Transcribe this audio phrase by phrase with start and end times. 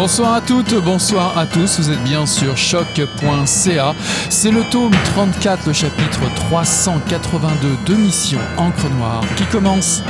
[0.00, 3.94] Bonsoir à toutes, bonsoir à tous, vous êtes bien sur choc.ca.
[4.30, 10.02] C'est le tome 34, le chapitre 382 de Mission Encre Noire qui commence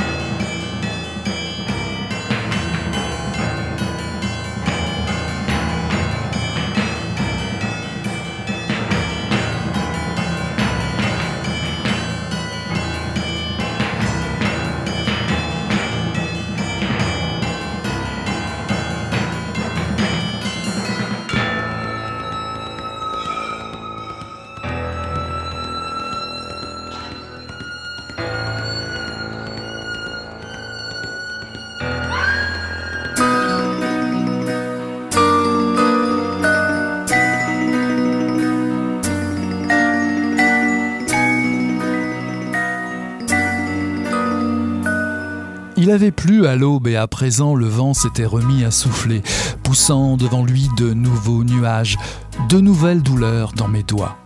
[46.01, 49.21] Il avait plu à l'aube et à présent le vent s'était remis à souffler,
[49.61, 51.95] poussant devant lui de nouveaux nuages,
[52.49, 54.17] de nouvelles douleurs dans mes doigts.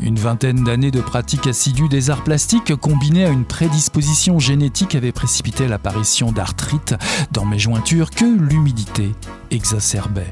[0.00, 5.10] Une vingtaine d'années de pratique assidue des arts plastiques combinée à une prédisposition génétique avait
[5.10, 6.94] précipité l'apparition d'arthrite
[7.32, 9.14] dans mes jointures que l'humidité
[9.50, 10.30] exacerbait.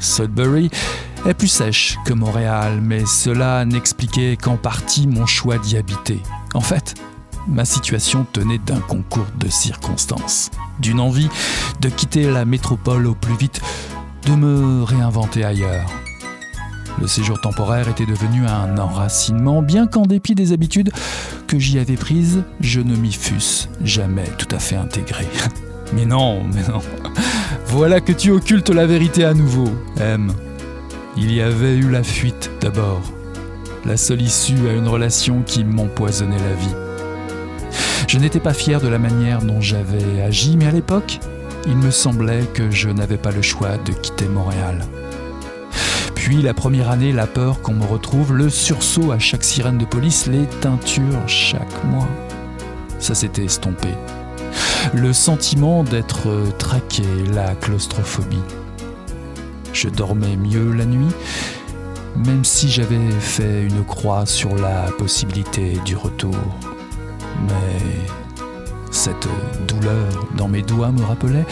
[0.00, 0.68] Sudbury
[1.26, 6.20] est plus sèche que Montréal, mais cela n'expliquait qu'en partie mon choix d'y habiter.
[6.54, 6.96] En fait,
[7.48, 11.28] ma situation tenait d'un concours de circonstances, d'une envie
[11.80, 13.60] de quitter la métropole au plus vite,
[14.26, 15.90] de me réinventer ailleurs.
[17.00, 20.92] Le séjour temporaire était devenu un enracinement, bien qu'en dépit des habitudes
[21.48, 25.26] que j'y avais prises, je ne m'y fusse jamais tout à fait intégré.
[25.94, 26.80] Mais non, mais non.
[27.66, 29.68] Voilà que tu occultes la vérité à nouveau,
[30.00, 30.32] M.
[31.18, 33.02] Il y avait eu la fuite d'abord,
[33.84, 36.81] la seule issue à une relation qui m'empoisonnait la vie.
[38.12, 41.18] Je n'étais pas fier de la manière dont j'avais agi, mais à l'époque,
[41.66, 44.84] il me semblait que je n'avais pas le choix de quitter Montréal.
[46.14, 49.86] Puis la première année, la peur qu'on me retrouve, le sursaut à chaque sirène de
[49.86, 52.06] police, les teintures chaque mois.
[52.98, 53.88] Ça s'était estompé.
[54.92, 56.28] Le sentiment d'être
[56.58, 58.44] traqué, la claustrophobie.
[59.72, 61.14] Je dormais mieux la nuit,
[62.26, 66.36] même si j'avais fait une croix sur la possibilité du retour.
[67.46, 68.06] Mais
[68.90, 69.28] cette
[69.66, 71.46] douleur dans mes doigts me rappelait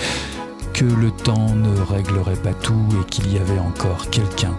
[0.73, 4.56] que le temps ne réglerait pas tout et qu'il y avait encore quelqu'un,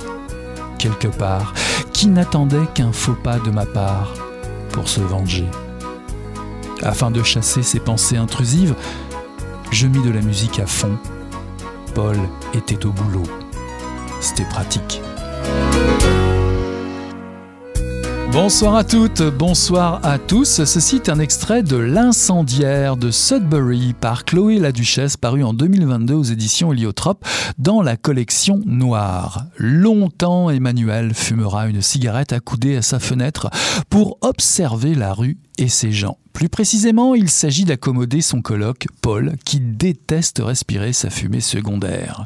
[0.77, 1.53] quelque part,
[1.93, 4.13] qui n'attendait qu'un faux pas de ma part
[4.71, 5.47] pour se venger.
[6.83, 8.75] Afin de chasser ces pensées intrusives,
[9.71, 10.97] je mis de la musique à fond.
[11.93, 12.17] Paul
[12.53, 13.23] était au boulot.
[14.19, 15.01] C'était pratique.
[18.31, 20.63] Bonsoir à toutes, bonsoir à tous.
[20.63, 26.13] Ceci est un extrait de L'incendiaire de Sudbury par Chloé la Duchesse, paru en 2022
[26.13, 27.25] aux éditions Héliotrope
[27.57, 29.47] dans la collection Noire.
[29.57, 33.49] Longtemps, Emmanuel fumera une cigarette accoudée à sa fenêtre
[33.89, 36.17] pour observer la rue et ses gens.
[36.33, 42.25] Plus précisément, il s'agit d'accommoder son coloc, Paul, qui déteste respirer sa fumée secondaire.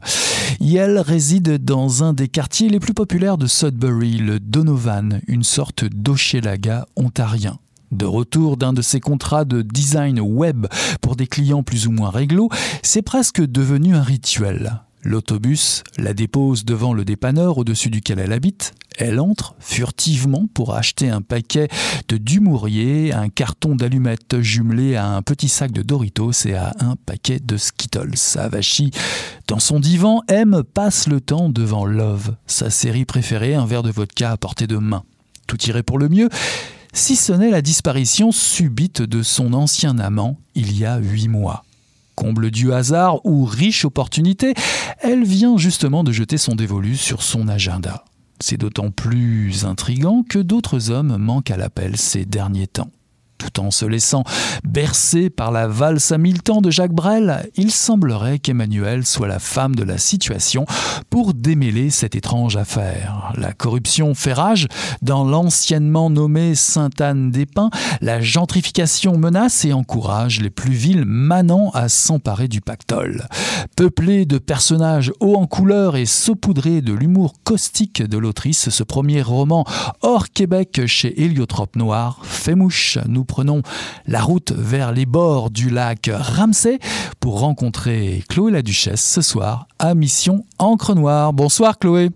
[0.59, 5.85] Yale réside dans un des quartiers les plus populaires de Sudbury, le Donovan, une sorte
[5.85, 7.59] d'Ochelaga ontarien.
[7.91, 10.67] De retour d'un de ses contrats de design web
[11.02, 12.50] pour des clients plus ou moins réglo,
[12.84, 14.81] c'est presque devenu un rituel.
[15.06, 18.74] L'autobus la dépose devant le dépanneur au-dessus duquel elle habite.
[18.98, 21.68] Elle entre furtivement pour acheter un paquet
[22.08, 26.96] de Dumouriez, un carton d'allumettes jumelé à un petit sac de Doritos et à un
[26.96, 28.40] paquet de Skittles.
[28.40, 28.90] Avachi
[29.48, 33.92] dans son divan, M passe le temps devant Love, sa série préférée, un verre de
[33.92, 35.04] vodka à portée de main.
[35.46, 36.30] Tout irait pour le mieux,
[36.94, 41.65] si ce n'est la disparition subite de son ancien amant il y a huit mois.
[42.16, 44.53] Comble du hasard ou riche opportunité,
[45.02, 48.06] elle vient justement de jeter son dévolu sur son agenda.
[48.40, 52.90] C'est d'autant plus intrigant que d'autres hommes manquent à l'appel ces derniers temps.
[53.37, 54.23] Tout en se laissant
[54.64, 59.40] bercer par la valse à mille temps de Jacques Brel, il semblerait qu'Emmanuel soit la
[59.40, 60.66] femme de la situation
[61.09, 63.34] pour démêler cette étrange affaire.
[63.37, 64.67] La corruption fait rage
[65.02, 67.70] dans l'anciennement nommé Sainte-Anne-des-Pins,
[68.02, 73.28] la gentrification menace et encourage les plus vils manants à s'emparer du pactole.
[73.76, 79.22] Peuplé de personnages hauts en couleur et saupoudré de l'humour caustique de l'autrice, ce premier
[79.22, 79.66] roman
[80.02, 82.97] hors Québec chez Héliotrope Noir fait mouche.
[83.08, 83.62] Nous prenons
[84.08, 86.80] la route vers les bords du lac Ramsay
[87.20, 91.34] pour rencontrer Chloé la Duchesse ce soir à Mission Encre Noire.
[91.34, 92.10] Bonsoir Chloé.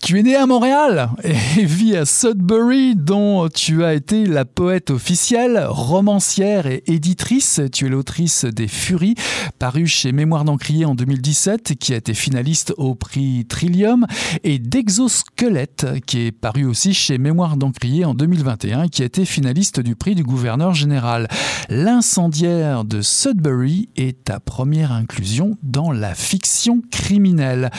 [0.00, 4.90] Tu es né à Montréal et vis à Sudbury, dont tu as été la poète
[4.90, 7.60] officielle, romancière et éditrice.
[7.72, 9.14] Tu es l'autrice des Furies,
[9.58, 14.06] paru chez Mémoire d'Encrier en 2017, qui a été finaliste au prix Trillium,
[14.44, 19.80] et d'Exosquelette, qui est paru aussi chez Mémoire d'Encrier en 2021, qui a été finaliste
[19.80, 21.28] du prix du gouverneur général.
[21.68, 27.70] L'incendiaire de Sudbury est ta première inclusion dans la fiction criminelle.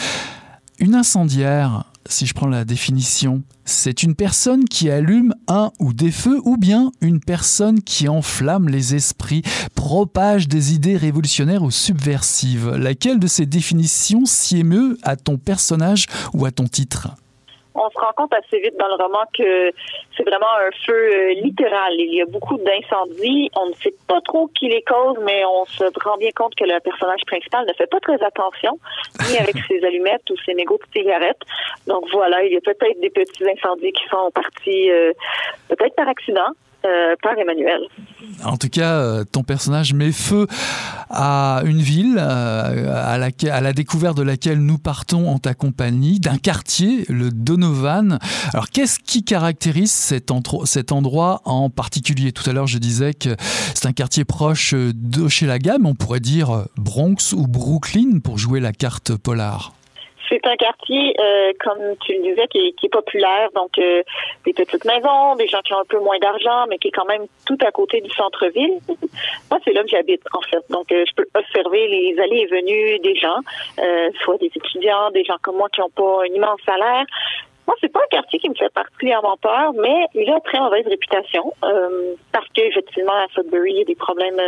[0.84, 6.12] Une incendiaire, si je prends la définition, c'est une personne qui allume un ou des
[6.12, 9.44] feux ou bien une personne qui enflamme les esprits,
[9.76, 12.72] propage des idées révolutionnaires ou subversives.
[12.72, 17.16] Laquelle de ces définitions s'y émeut à ton personnage ou à ton titre?
[17.75, 19.72] On se rend compte assez vite dans le roman que
[20.16, 21.94] c'est vraiment un feu euh, littéral.
[21.98, 23.50] Il y a beaucoup d'incendies.
[23.58, 26.66] On ne sait pas trop qui les cause, mais on se rend bien compte que
[26.66, 28.80] le personnage principal ne fait pas très attention,
[29.30, 31.42] ni avec ses allumettes ou ses mégots de cigarettes.
[31.88, 35.12] Donc voilà, il y a peut-être des petits incendies qui sont partis euh,
[35.70, 36.52] peut-être par accident,
[36.86, 37.80] euh, par Emmanuel.
[38.44, 40.48] En tout cas, euh, ton personnage met feu
[41.10, 46.20] à une ville euh, à, à, la découverte de laquelle nous partons en ta compagnie,
[46.20, 48.20] d'un quartier, le Donovan.
[48.54, 50.30] Alors, qu'est-ce qui caractérise cet,
[50.66, 52.34] cet, endroit en particulier?
[52.34, 53.36] Tout à l'heure, je disais que
[53.76, 58.74] c'est un quartier proche d'Hochelaga, mais on pourrait dire Bronx ou Brooklyn pour jouer la
[58.74, 59.74] carte polar.
[60.34, 64.02] C'est un quartier, euh, comme tu le disais, qui est, populaire, donc euh,
[64.46, 67.06] des petites maisons, des gens qui ont un peu moins d'argent, mais qui est quand
[67.06, 68.80] même tout à côté du centre-ville.
[69.52, 70.64] Moi, c'est là que j'habite, en fait.
[70.72, 73.38] Donc, euh, je peux observer les allées et venues des gens,
[74.24, 77.06] soit des étudiants, des gens comme moi qui n'ont pas un immense salaire,
[77.68, 80.86] moi, c'est pas un quartier qui me fait particulièrement peur, mais il a très mauvaise
[80.86, 84.42] réputation euh, parce qu'effectivement, à Sudbury, il y a des problèmes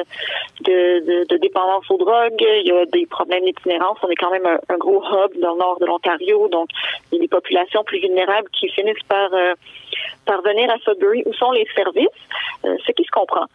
[0.62, 3.98] de, dépendance aux drogues, il y a des problèmes d'itinérance.
[4.04, 6.70] On est quand même un, gros hub dans le nord de l'Ontario, donc
[7.12, 9.54] il y a des populations plus vulnérables qui finissent par euh,
[10.26, 12.08] parvenir à Sudbury où sont les services,
[12.66, 13.46] euh, ce qui se comprend.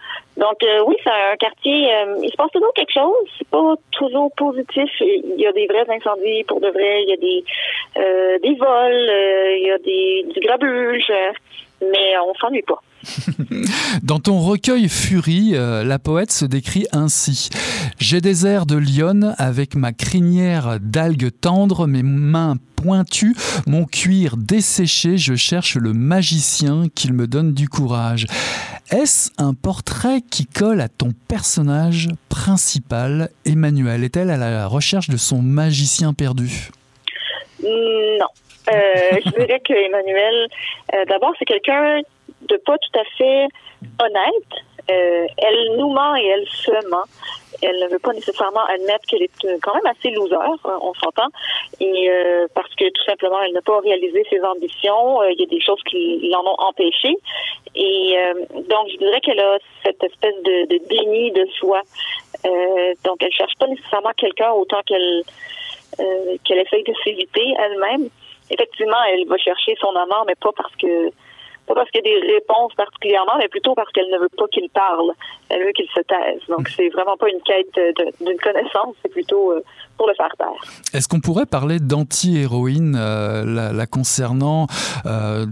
[0.40, 3.75] Donc euh, oui, c'est un quartier, euh, il se passe toujours quelque chose, c'est pas
[3.92, 4.90] toujours positif.
[5.00, 7.44] Il y a des vrais incendies pour de vrai, il y a des
[8.42, 9.10] des vols,
[9.58, 11.12] il y a des du grabuge,
[11.82, 12.81] mais on s'ennuie pas.
[14.02, 17.49] Dans ton recueil Furie, la poète se décrit ainsi.
[17.99, 23.35] J'ai des airs de lionne avec ma crinière d'algues tendres, mes mains pointu,
[23.67, 28.26] mon cuir desséché, je cherche le magicien qu'il me donne du courage.
[28.91, 34.03] Est-ce un portrait qui colle à ton personnage principal, Emmanuel?
[34.03, 36.70] Est-elle à la recherche de son magicien perdu?
[37.62, 38.26] Non.
[38.73, 40.49] Euh, je dirais que Emmanuel,
[40.94, 42.00] euh, d'abord, c'est quelqu'un
[42.42, 43.46] de pas tout à fait
[44.02, 44.64] honnête.
[44.90, 47.04] Euh, elle nous ment et elle se ment
[47.62, 50.94] elle ne veut pas nécessairement admettre qu'elle est euh, quand même assez loser, hein, on
[50.94, 51.28] s'entend,
[51.81, 55.22] et euh, parce que tout simplement elle n'a pas réalisé ses ambitions.
[55.22, 57.16] Euh, il y a des choses qui l'en ont empêché,
[57.75, 58.16] et
[58.52, 61.82] donc je dirais qu'elle a cette espèce de, de déni de soi.
[63.04, 65.22] donc elle cherche pas nécessairement quelqu'un autant qu'elle
[66.44, 68.08] qu'elle essaye de s'éviter elle-même.
[68.50, 71.10] Effectivement, elle va chercher son amant, mais pas parce que
[71.75, 74.46] pas parce qu'il y a des réponses particulièrement, mais plutôt parce qu'elle ne veut pas
[74.49, 75.12] qu'il parle.
[75.49, 76.40] Elle veut qu'il se taise.
[76.49, 77.78] Donc, c'est vraiment pas une quête
[78.20, 79.62] d'une connaissance, c'est plutôt euh,
[79.96, 80.61] pour le faire taire.
[80.93, 84.67] Est-ce qu'on pourrait parler d'anti-héroïne euh, la, concernant
[85.06, 85.46] euh,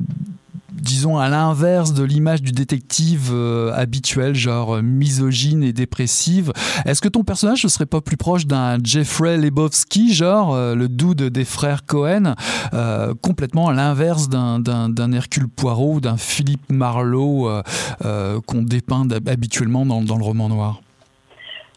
[0.81, 6.53] disons à l'inverse de l'image du détective euh, habituel, genre euh, misogyne et dépressive.
[6.87, 10.89] Est-ce que ton personnage ne serait pas plus proche d'un Jeffrey Lebowski, genre euh, le
[10.89, 12.35] dude des frères Cohen,
[13.23, 17.63] complètement à l'inverse d'un Hercule Poirot ou d'un Philippe Marlowe
[18.47, 20.81] qu'on dépeint habituellement dans, dans le roman noir?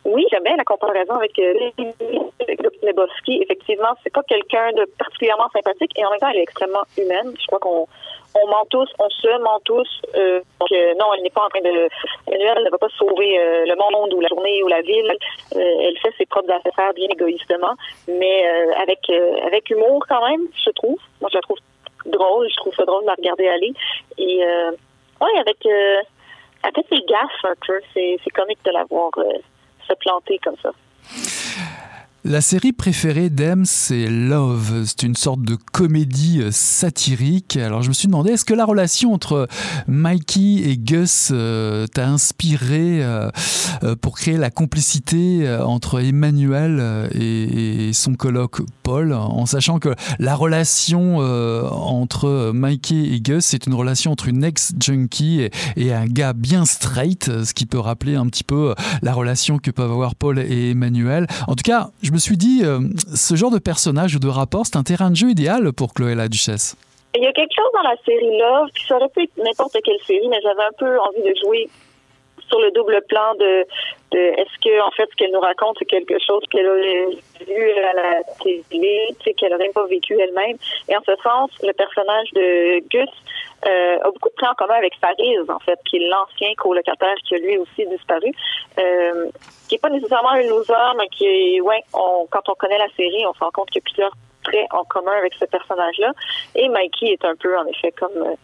[0.03, 1.37] Oui, j'aime bien la comparaison avec
[2.81, 3.41] Lebowski.
[3.43, 7.33] Effectivement, c'est pas quelqu'un de particulièrement sympathique et en même temps, elle est extrêmement humaine.
[7.39, 7.87] Je crois qu'on
[8.35, 9.87] on ment tous, on se ment tous.
[10.15, 11.89] Euh, donc euh, non, elle n'est pas en train de.
[12.27, 15.11] Elle ne va pas sauver euh, le monde ou la journée ou la ville.
[15.53, 17.75] elle fait ses propres affaires bien égoïstement,
[18.07, 18.45] mais
[18.81, 19.09] avec
[19.45, 20.99] avec humour quand même, je trouve.
[21.19, 21.57] Moi, je la trouve
[22.05, 22.49] drôle.
[22.49, 23.73] Je trouve ça drôle de la regarder aller.
[24.17, 24.43] Et
[25.21, 25.67] oui, avec
[26.63, 29.11] avec ses gaffes un peu, c'est comique de la voir
[29.87, 30.71] se planter comme ça.
[32.23, 34.83] La série préférée d'Em, c'est Love.
[34.85, 37.57] C'est une sorte de comédie euh, satirique.
[37.57, 39.47] Alors je me suis demandé, est-ce que la relation entre
[39.87, 43.31] Mikey et Gus euh, t'a inspiré euh,
[44.01, 51.17] pour créer la complicité entre Emmanuel et, son coloc Paul, en sachant que la relation
[51.17, 57.43] entre Mikey et Gus, c'est une relation entre une ex-junkie et, un gars bien straight,
[57.43, 61.25] ce qui peut rappeler un petit peu la relation que peuvent avoir Paul et Emmanuel.
[61.47, 62.61] En tout cas, je je me suis dit,
[63.15, 66.13] ce genre de personnage ou de rapport, c'est un terrain de jeu idéal pour Chloé
[66.13, 66.75] la Duchesse.
[67.15, 69.77] Il y a quelque chose dans la série là, puis ça aurait pu être n'importe
[69.81, 71.69] quelle série, mais j'avais un peu envie de jouer
[72.51, 73.65] sur le double plan de,
[74.11, 77.93] est-ce que en fait ce qu'elle nous raconte c'est quelque chose qu'elle a vu à
[77.93, 80.57] la télé, qu'elle n'aurait pas vécu elle-même.
[80.89, 83.09] Et en ce sens, le personnage de Gus
[83.65, 87.15] euh, a beaucoup de traits en commun avec Faris, en fait, qui est l'ancien colocataire
[87.27, 88.31] qui a lui aussi disparu,
[88.79, 89.27] euh,
[89.67, 93.25] qui est pas nécessairement un loser, mais qui est, ouais, quand on connaît la série,
[93.25, 96.11] on se rend compte qu'il y a plusieurs traits en commun avec ce personnage-là.
[96.55, 98.35] Et Mikey est un peu, en effet, comme euh,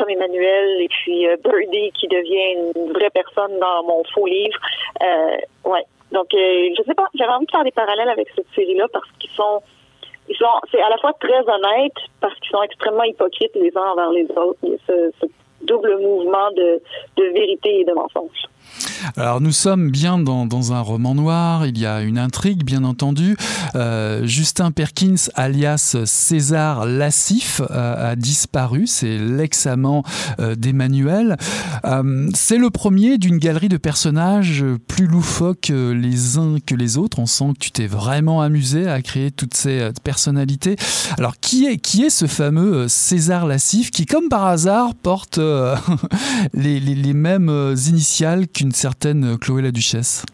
[0.00, 4.58] comme Emmanuel et puis euh, Birdie qui devient une vraie personne dans mon faux livre.
[5.02, 5.84] Euh, ouais.
[6.10, 9.08] Donc, euh, je sais pas, j'avais envie de faire des parallèles avec cette série-là parce
[9.18, 9.60] qu'ils sont,
[10.28, 13.92] ils sont, c'est à la fois très honnête parce qu'ils sont extrêmement hypocrites les uns
[13.92, 14.58] envers les autres.
[14.62, 15.26] Il y a ce, ce
[15.62, 16.80] double mouvement de,
[17.16, 18.48] de vérité et de mensonge.
[19.16, 23.36] Alors nous sommes bien dans, un roman noir, il y a une intrigue bien entendu.
[23.74, 30.04] Euh, Justin Perkins alias César Lassif euh, a disparu, c'est l'ex-amant
[30.38, 31.36] euh, d'Emmanuel.
[32.34, 37.18] C'est le premier d'une galerie de personnages plus loufoques les uns que les autres.
[37.18, 40.76] On sent que tu t'es vraiment amusé à créer toutes ces personnalités.
[41.18, 45.38] Alors qui est, ce fameux César Lassif qui comme par hasard porte
[46.54, 48.89] les, les, les mêmes initiales qu'une certaine
[49.72, 50.24] Duchesse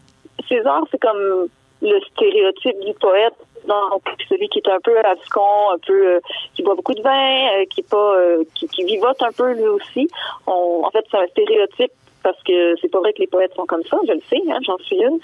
[0.48, 1.48] César, c'est comme
[1.82, 3.34] le stéréotype du poète
[3.66, 6.20] donc celui qui est un peu abscon, un peu euh,
[6.54, 9.66] qui boit beaucoup de vin, euh, qui pas euh, qui, qui, vivote un peu lui
[9.66, 10.08] aussi.
[10.46, 11.92] En fait, c'est un stéréotype
[12.26, 14.58] parce que c'est pas vrai que les poètes sont comme ça, je le sais, hein,
[14.66, 15.18] j'en suis une.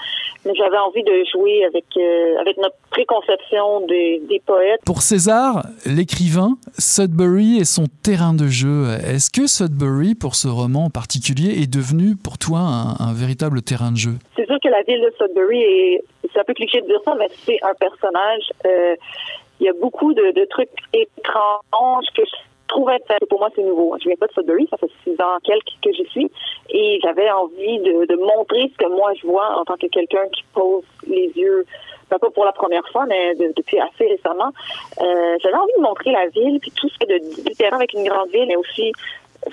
[0.46, 4.80] Mais j'avais envie de jouer avec euh, avec notre préconception des, des poètes.
[4.86, 8.84] Pour César, l'écrivain, Sudbury est son terrain de jeu.
[9.04, 13.62] Est-ce que Sudbury, pour ce roman en particulier, est devenu pour toi un, un véritable
[13.62, 14.14] terrain de jeu?
[14.36, 17.16] C'est sûr que la ville de Sudbury est c'est un peu cliché de dire ça,
[17.18, 18.44] mais c'est un personnage.
[18.64, 18.94] Euh,
[19.58, 22.36] il y a beaucoup de, de trucs étranges que je
[23.28, 23.96] pour moi c'est nouveau.
[24.00, 26.30] Je viens pas de Sudbury, ça fait six ans quelques que j'y suis,
[26.70, 30.44] et j'avais envie de, montrer ce que moi je vois en tant que quelqu'un qui
[30.54, 31.64] pose les yeux,
[32.10, 34.52] ben pas pour la première fois, mais de, depuis assez récemment.
[35.00, 37.92] Euh, j'avais envie de montrer la ville, puis tout ce qui est de différent avec
[37.94, 38.92] une grande ville, mais aussi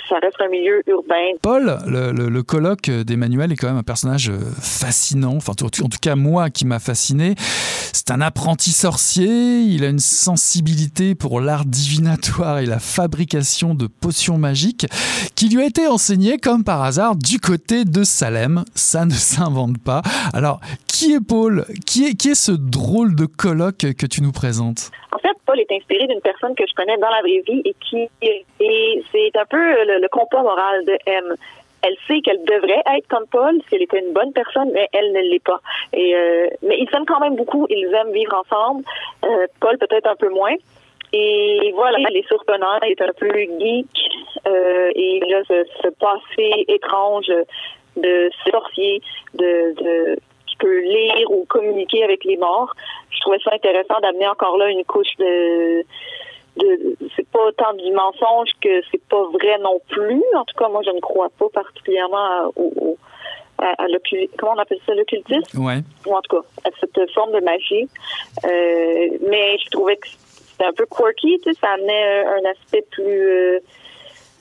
[0.08, 1.16] ça reste un milieu urbain.
[1.42, 4.32] Paul, le, le, le colloque d'Emmanuel est quand même un personnage
[4.62, 7.36] fascinant, enfin en tout cas moi qui m'a fasciné.
[7.94, 13.88] C'est un apprenti sorcier, il a une sensibilité pour l'art divinatoire et la fabrication de
[13.88, 14.88] potions magiques
[15.36, 18.64] qui lui a été enseignée comme par hasard du côté de Salem.
[18.76, 20.02] Ça ne s'invente pas.
[20.34, 21.66] Alors, qui est Paul?
[21.86, 24.92] Qui est, qui est ce drôle de colloque que tu nous présentes?
[25.12, 27.74] En fait, Paul est inspiré d'une personne que je connais dans la vraie vie et
[27.80, 28.46] qui et
[29.12, 31.36] c'est un peu le, le compas moral de M
[31.82, 35.12] elle sait qu'elle devrait être comme Paul si elle était une bonne personne, mais elle
[35.14, 35.62] ne l'est pas.
[35.94, 38.84] Et euh, mais ils s'aiment quand même beaucoup, ils aiment vivre ensemble.
[39.26, 40.56] Euh, Paul peut-être un peu moins.
[41.14, 43.88] Et voilà, il est surprenant, il est un peu geek
[44.46, 47.32] euh, et là ce, ce passé étrange
[47.96, 49.02] de sorcier,
[49.34, 52.74] de, de qui peut lire ou communiquer avec les morts.
[53.12, 55.84] Je trouvais ça intéressant d'amener encore là une couche de
[57.16, 60.22] c'est pas autant du mensonge que c'est pas vrai non plus.
[60.36, 62.98] En tout cas, moi, je ne crois pas particulièrement à, au,
[63.60, 63.88] à, à
[64.38, 65.58] comment on appelle ça, l'occultisme?
[65.64, 65.80] Ouais.
[66.06, 67.88] Ou en tout cas, à cette forme de magie.
[68.46, 72.84] Euh, mais je trouvais que c'était un peu quirky, tu sais, ça amenait un aspect
[72.92, 73.30] plus...
[73.30, 73.60] Euh,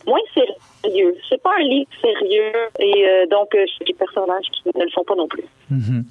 [0.07, 1.15] moins sérieux.
[1.29, 5.05] C'est pas un livre sérieux et euh, donc euh, des personnages qui ne le sont
[5.05, 5.45] pas non plus.
[5.71, 6.03] Mm -hmm.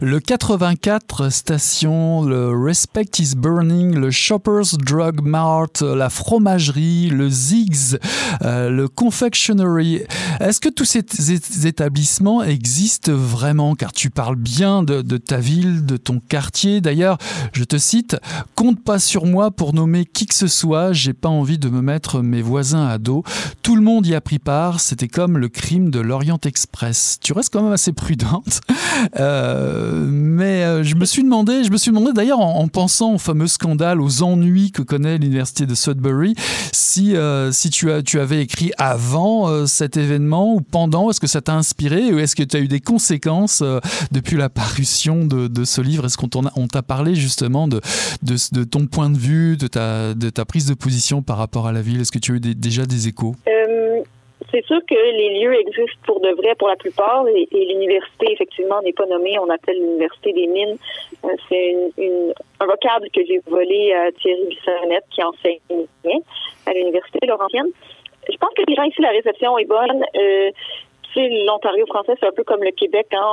[0.00, 7.98] Le 84 station, le Respect is Burning, le Shoppers Drug Mart, la fromagerie, le Ziggs,
[8.42, 10.02] euh, le Confectionery.
[10.40, 13.74] Est-ce que tous ces établissements existent vraiment?
[13.74, 16.80] Car tu parles bien de, ta ville, de ton quartier.
[16.80, 17.18] D'ailleurs,
[17.52, 18.16] je te cite,
[18.54, 21.82] compte pas sur moi pour nommer qui que ce soit, j'ai pas envie de me
[21.82, 23.24] mettre mes voisins à dos.
[23.62, 27.18] Tout le monde y a pris part, c'était comme le crime de l'Orient Express.
[27.20, 28.60] Tu restes quand même assez prudente.
[29.18, 33.14] Euh, mais euh, je me suis demandé, je me suis demandé d'ailleurs en, en pensant
[33.14, 36.34] au fameux scandale, aux ennuis que connaît l'université de Sudbury,
[36.72, 41.20] si, euh, si tu, as, tu avais écrit avant euh, cet événement ou pendant, est-ce
[41.20, 44.48] que ça t'a inspiré ou est-ce que tu as eu des conséquences euh, depuis la
[44.48, 46.06] parution de, ce livre?
[46.06, 46.28] Est-ce qu'on
[46.68, 47.80] t'a parlé justement de,
[48.22, 51.72] de, ton point de vue, de ta, de ta prise de position par rapport à
[51.72, 52.00] la ville?
[52.00, 53.36] Est-ce que tu as eu déjà des échos?
[53.48, 54.00] Euh,
[54.52, 58.80] c'est sûr que les lieux existent pour de vrai pour la plupart et, l'université effectivement
[58.82, 59.38] n'est pas nommée.
[59.38, 60.76] On appelle l'université des mines.
[61.24, 61.74] Euh, c'est
[62.60, 65.58] un vocable que j'ai volé à Thierry Bissonnette qui enseigne
[66.66, 67.70] à l'université Laurentienne.
[68.30, 70.04] Je pense que gens ici la réception est bonne.
[70.16, 70.50] Euh,
[71.16, 73.06] l'Ontario français, c'est un peu comme le Québec.
[73.12, 73.24] Hein.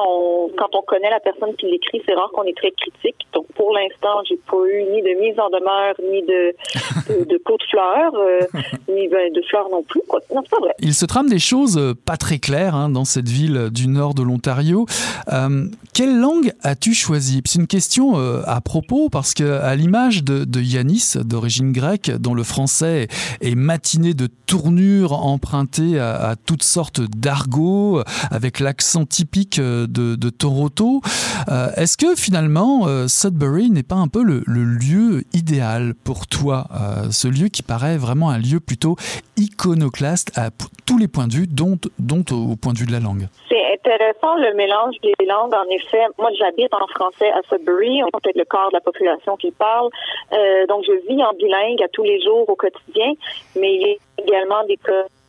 [0.57, 3.15] quand on connaît la personne qui l'écrit, c'est rare qu'on est très critique.
[3.33, 7.57] Donc, pour l'instant, j'ai pas eu ni de mise en demeure, ni de, de, pot
[7.57, 8.39] de fleurs, euh,
[8.89, 10.01] ni ben, de fleurs non plus.
[10.33, 10.73] Non, c'est pas vrai.
[10.79, 14.13] Il se trame des choses euh, pas très claires hein, dans cette ville du nord
[14.13, 14.85] de l'Ontario.
[15.31, 17.41] Euh, quelle langue as-tu choisi?
[17.45, 22.43] C'est une question à propos parce que, à l'image de, Yanis, d'origine grecque, dont le
[22.43, 23.07] français
[23.41, 27.01] est matiné de tournures empruntées à, à toutes sortes
[28.31, 29.85] avec l'accent typique de,
[30.15, 31.01] de Toronto,
[31.75, 37.27] est-ce que finalement Sudbury n'est pas un peu le, lieu idéal pour toi, euh, ce
[37.27, 38.95] lieu qui paraît vraiment un lieu plutôt
[39.37, 40.49] iconoclaste à
[40.85, 41.77] tous les points de vue, dont,
[42.31, 43.27] au point de vue de la langue?
[43.49, 45.53] C'est intéressant le mélange des langues.
[45.53, 49.35] En effet, moi j'habite en français à Sudbury, on peut le corps de la population
[49.37, 49.89] qui parle.
[50.33, 53.13] Euh, donc je vis en bilingue à tous les jours au quotidien,
[53.55, 54.77] mais il y a également des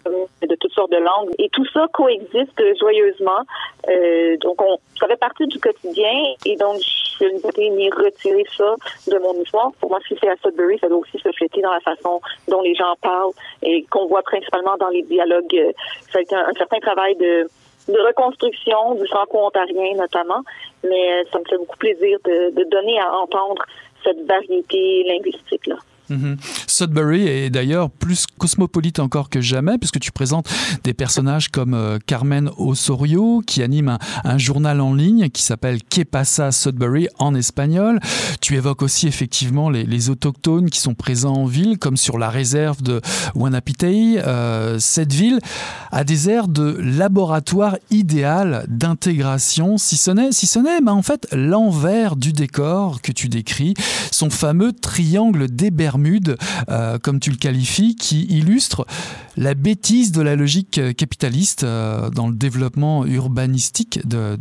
[0.04, 1.30] de toutes sortes de langues.
[1.38, 3.42] Et tout ça coexiste joyeusement.
[3.88, 6.34] Euh, donc, on, ça fait partie du quotidien.
[6.46, 6.80] Et donc,
[7.20, 8.74] je ne peux ni retirer ça
[9.08, 9.72] de mon histoire.
[9.80, 12.62] Pour moi, si c'est à Sudbury, ça doit aussi se fléter dans la façon dont
[12.62, 15.74] les gens parlent et qu'on voit principalement dans les dialogues.
[16.10, 17.48] Ça a été un, certain travail de
[17.88, 20.42] de reconstruction du franco-ontarien notamment,
[20.84, 23.64] mais ça me fait beaucoup plaisir de, de donner à entendre
[24.04, 25.76] cette variété linguistique-là.
[26.10, 26.36] Mhm.
[26.66, 30.48] Sudbury est d'ailleurs plus cosmopolite encore que jamais, puisque tu présentes
[30.84, 36.02] des personnages comme euh, Carmen Osorio, qui anime un, journal en ligne qui s'appelle Que
[36.02, 38.00] pasa Sudbury en espagnol.
[38.40, 42.82] Tu évoques aussi effectivement les, autochtones qui sont présents en ville, comme sur la réserve
[42.82, 43.00] de
[43.34, 44.18] Wanapitei.
[44.18, 45.38] Euh, cette ville
[45.92, 51.28] a des airs de laboratoire idéal d'intégration, si ce n'est, si ce n'est, en fait,
[51.32, 53.74] l'envers du décor que tu décris,
[54.10, 56.36] son fameux triangle des Bermudes
[56.70, 58.86] euh, comme tu le qualifies, qui illustre
[59.36, 64.36] la bêtise de la logique euh, capitaliste euh, dans le développement urbanistique de,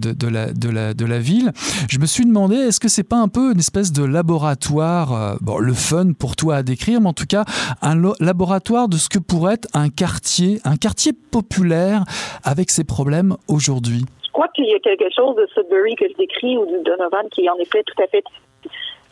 [1.06, 1.52] la, ville.
[1.90, 5.58] Je me suis demandé, est-ce que c'est pas un peu une espèce de laboratoire, bon,
[5.58, 7.44] le fun pour toi à décrire, mais en tout cas
[7.82, 12.04] un laboratoire de ce que pourrait être un quartier, un quartier populaire
[12.44, 14.06] avec ses problèmes aujourd'hui?
[14.26, 17.28] Je crois qu'il y a quelque chose de Sudbury que je décris ou du Donovan
[17.32, 18.24] qui est en effet tout à fait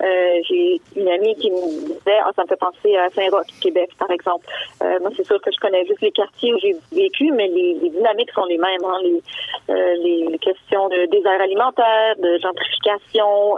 [0.02, 3.90] euh, j'ai une amie qui me disait, ah, ça me fait penser à Saint-Roch, Québec,
[3.98, 4.46] par exemple.
[4.84, 7.90] Euh, moi, c'est sûr que je connais juste les quartiers où j'ai vécu, mais les,
[7.90, 8.84] dynamiques sont les mêmes.
[8.86, 9.22] Hein, les,
[9.70, 13.56] euh, les questions de désert alimentaire, de gentrification,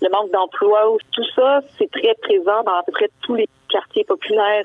[0.00, 4.04] le manque d'emploi, tout ça, c'est très présent dans à peu près tous les quartiers
[4.04, 4.64] populaires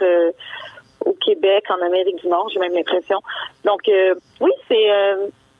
[1.06, 3.19] au Québec, en Amérique du Nord, j'ai même l'impression.
[3.65, 4.88] Donc, oui, c'est...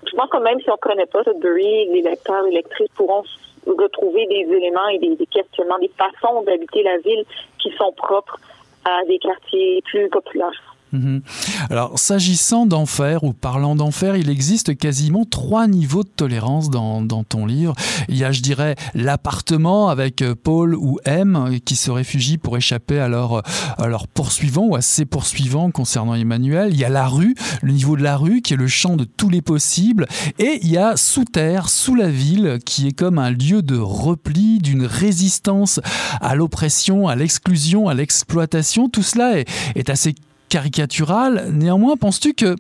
[0.06, 3.24] je pense que même si on ne connaît pas Sudbury, les lecteurs et lectrices pourront
[3.66, 7.24] retrouver des éléments et des, des questionnements, des façons d'habiter la ville
[7.60, 8.40] qui sont propres
[8.86, 10.71] à des quartiers plus populaires.
[10.94, 11.22] Mhm.
[11.70, 17.24] Alors, s'agissant d'enfer ou parlant d'enfer, il existe quasiment trois niveaux de tolérance dans, dans,
[17.24, 17.76] ton livre.
[18.10, 22.58] Il y a, je dirais, l'appartement avec euh, Paul ou M qui se réfugient pour
[22.58, 23.44] échapper à leur,
[23.78, 26.70] à leur poursuivant ou à ses poursuivants concernant Emmanuel.
[26.74, 29.06] Il y a la rue, le niveau de la rue qui est le champ de
[29.06, 30.08] tous les possibles.
[30.40, 33.78] Et il y a sous terre, sous la ville, qui est comme un lieu de
[33.78, 35.80] repli, d'une résistance
[36.20, 38.90] à l'oppression, à l'exclusion, à l'exploitation.
[38.90, 40.16] Tout cela est, est assez
[40.52, 41.50] caricatural.
[41.54, 42.56] Néanmoins, penses-tu que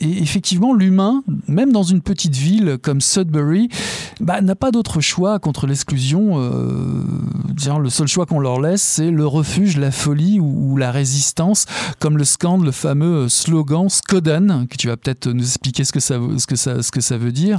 [0.00, 3.68] effectivement l'humain, même dans une petite ville comme Sudbury,
[4.20, 7.02] bah, n'a pas d'autre choix contre l'exclusion euh,
[7.78, 11.66] Le seul choix qu'on leur laisse, c'est le refuge, la folie ou, la résistance,
[12.00, 16.00] comme le scande le fameux slogan Skoden, que tu vas peut-être nous expliquer ce que
[16.00, 17.58] ça, ce que ça, ce que ça veut dire.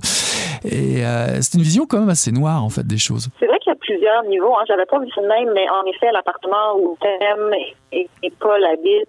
[0.63, 3.29] Et euh, c'est une vision quand même assez noire en fait des choses.
[3.39, 4.55] C'est vrai qu'il plusieurs niveaux.
[4.57, 4.63] Hein.
[4.67, 7.53] J'avais pas vu ça de même, mais en effet, l'appartement où Thème
[7.91, 8.07] et,
[8.39, 9.07] Paul habitent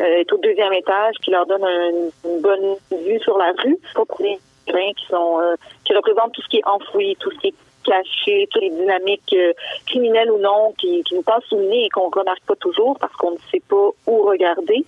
[0.00, 3.78] euh, est au deuxième étage, qui leur donne une, bonne vue sur la rue.
[3.94, 7.36] Pas pour les qui sont euh, qui représentent tout ce qui est enfoui, tout ce
[7.36, 9.52] qui est caché, toutes les dynamiques euh,
[9.86, 12.96] criminelles ou non qui, qui nous passent sous le nez et qu'on remarque pas toujours
[12.98, 14.86] parce qu'on ne sait pas où regarder.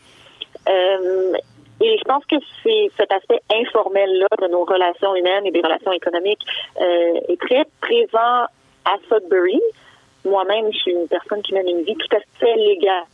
[0.67, 5.93] et je pense que c'est cet aspect informel-là de nos relations humaines et des relations
[5.93, 6.45] économiques
[6.81, 8.47] est très présent
[8.87, 9.61] à Sudbury.
[10.25, 13.05] Moi-même, je suis une personne qui mène une vie tout à fait légale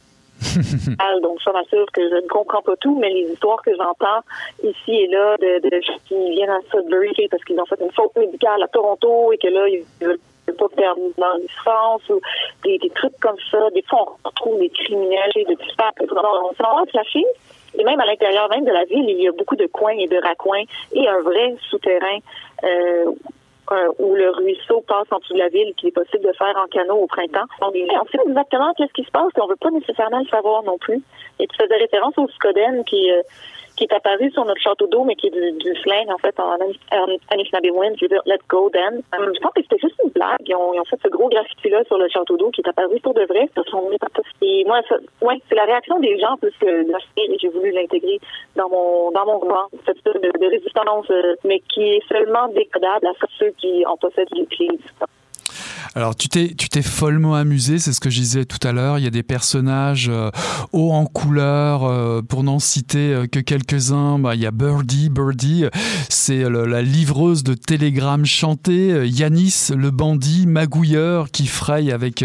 [1.22, 4.20] donc ça m'assure que je ne comprends pas tout, mais les histoires que j'entends
[4.62, 7.92] ici et là de, de gens qui viennent à Sudbury parce qu'ils ont fait une
[7.92, 10.18] faute médicale à Toronto et que là, ils veulent
[10.58, 12.20] pas perdre dans licence ou
[12.64, 13.70] des, des, trucs comme ça.
[13.70, 16.84] Des fois, on retrouve des criminels et des On s'en va
[17.78, 20.08] Et même à l'intérieur même de la ville, il y a beaucoup de coins et
[20.08, 22.18] de raccoins et un vrai souterrain
[22.64, 23.12] euh,
[23.98, 26.66] où le ruisseau passe en dessous de la ville, qu'il est possible de faire en
[26.66, 27.46] canot au printemps.
[27.60, 30.78] On, sait exactement qu'est-ce qui se passe, et on veut pas nécessairement le savoir non
[30.78, 31.00] plus.
[31.38, 33.22] Et tu faisais référence au Scoden qui, euh,
[33.76, 36.38] qui est apparu sur notre château d'eau, mais qui est du, du slang, en fait,
[36.38, 36.56] en
[37.30, 39.02] Anishinaabe je veux dire, let's go then.
[39.12, 40.46] je pense que c'était juste une blague.
[40.46, 43.24] Ils ont, fait ce gros graffiti-là sur le château d'eau qui est apparu pour de
[43.24, 43.48] vrai.
[44.42, 44.80] Et moi,
[45.22, 48.18] ouais, c'est la réaction des gens plus que de et j'ai voulu l'intégrer
[48.56, 49.66] dans mon, dans mon roman.
[49.86, 54.28] Cette espèce de, résistance, euh, mais qui est seulement décodable à ceux qui en possèdent
[54.36, 54.80] l'utilise.
[55.94, 58.98] Alors tu t'es tu t'es follement amusé, c'est ce que je disais tout à l'heure.
[58.98, 60.30] Il y a des personnages euh,
[60.72, 64.18] hauts en couleur, euh, pour n'en citer euh, que quelques-uns.
[64.18, 65.66] Bah, il y a Birdie, Birdie,
[66.08, 69.06] c'est la livreuse de télégrammes chantés.
[69.06, 72.24] Yanis, le bandit magouilleur qui fraye avec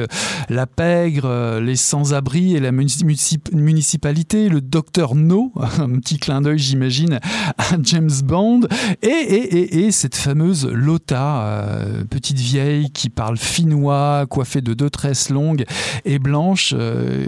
[0.49, 4.47] la pègre, les sans-abri et la municipalité.
[4.47, 7.19] Le docteur No, un petit clin d'œil j'imagine
[7.57, 8.61] à James Bond.
[9.01, 14.89] Et, et, et, et cette fameuse Lota, petite vieille qui parle finnois, coiffé de deux
[14.89, 15.65] tresses longues
[16.05, 17.25] et blanches, euh,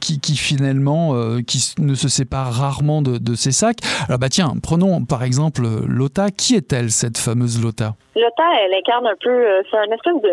[0.00, 3.78] qui, finalement euh, qui ne se sépare rarement de, de, ses sacs.
[4.06, 6.30] Alors bah tiens, prenons par exemple Lota.
[6.30, 10.32] Qui est-elle cette fameuse Lota Lota, elle incarne un peu, euh, c'est un espèce de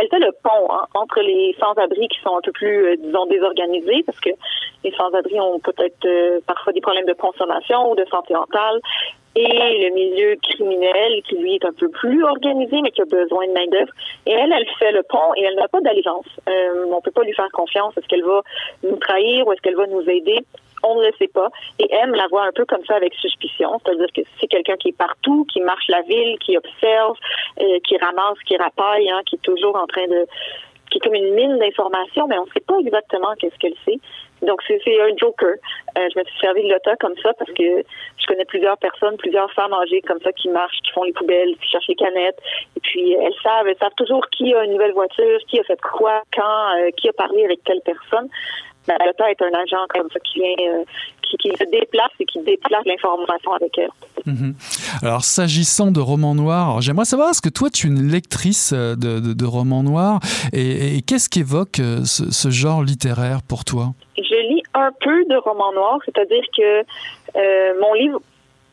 [0.00, 4.04] elle fait le pont hein, entre les sans-abri qui sont un peu plus, disons, désorganisés,
[4.06, 4.30] parce que
[4.84, 6.06] les sans-abri ont peut-être
[6.46, 8.78] parfois des problèmes de consommation ou de santé mentale,
[9.46, 13.52] le milieu criminel qui lui est un peu plus organisé mais qui a besoin de
[13.52, 13.92] main d'œuvre.
[14.26, 16.26] Et elle, elle fait le pont et elle n'a pas d'allégeance.
[16.48, 17.96] Euh, on peut pas lui faire confiance.
[17.96, 18.42] Est-ce qu'elle va
[18.82, 20.38] nous trahir ou est-ce qu'elle va nous aider?
[20.82, 21.48] On ne le sait pas.
[21.78, 23.80] Et M la voit un peu comme ça avec suspicion.
[23.84, 27.16] C'est-à-dire que c'est quelqu'un qui est partout, qui marche la ville, qui observe,
[27.60, 30.26] euh, qui ramasse, qui rapaille, hein, qui est toujours en train de
[30.90, 33.98] qui est comme une mine d'informations, mais on ne sait pas exactement qu'est-ce qu'elle sait.
[34.42, 35.54] Donc, c'est un joker.
[35.96, 37.82] Euh, je me suis servi de l'OTA comme ça parce que
[38.18, 41.56] je connais plusieurs personnes, plusieurs femmes âgées comme ça qui marchent, qui font les poubelles,
[41.56, 42.38] qui cherchent les canettes.
[42.76, 45.80] Et puis, elles savent, elles savent toujours qui a une nouvelle voiture, qui a fait
[45.80, 48.28] quoi, quand, euh, qui a parlé avec telle personne.
[48.86, 50.84] L'OTA est un agent comme ça qui vient, euh,
[51.22, 53.90] qui, qui, se déplace et qui déplace l'information avec elle.
[54.24, 54.54] Mhm.
[55.02, 58.94] Alors, s'agissant de romans noirs, j'aimerais savoir, est-ce que toi, tu es une lectrice de,
[58.94, 60.20] de, de romans noirs
[60.52, 63.92] et, et qu'est-ce qu'évoque ce, ce genre littéraire pour toi?
[64.78, 66.84] un peu de roman noir, c'est-à-dire que
[67.36, 68.20] euh, mon livre,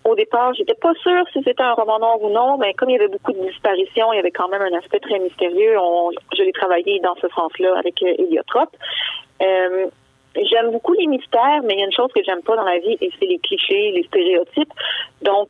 [0.03, 2.93] au départ, j'étais pas sûre si c'était un roman noir ou non, mais comme il
[2.93, 5.75] y avait beaucoup de disparitions, il y avait quand même un aspect très mystérieux.
[6.37, 8.75] je l'ai travaillé dans ce sens-là avec euh, Héliotrope.
[9.41, 9.87] Euh,
[10.35, 12.79] j'aime beaucoup les mystères, mais il y a une chose que j'aime pas dans la
[12.79, 14.73] vie, et c'est les clichés, les stéréotypes.
[15.21, 15.49] Donc,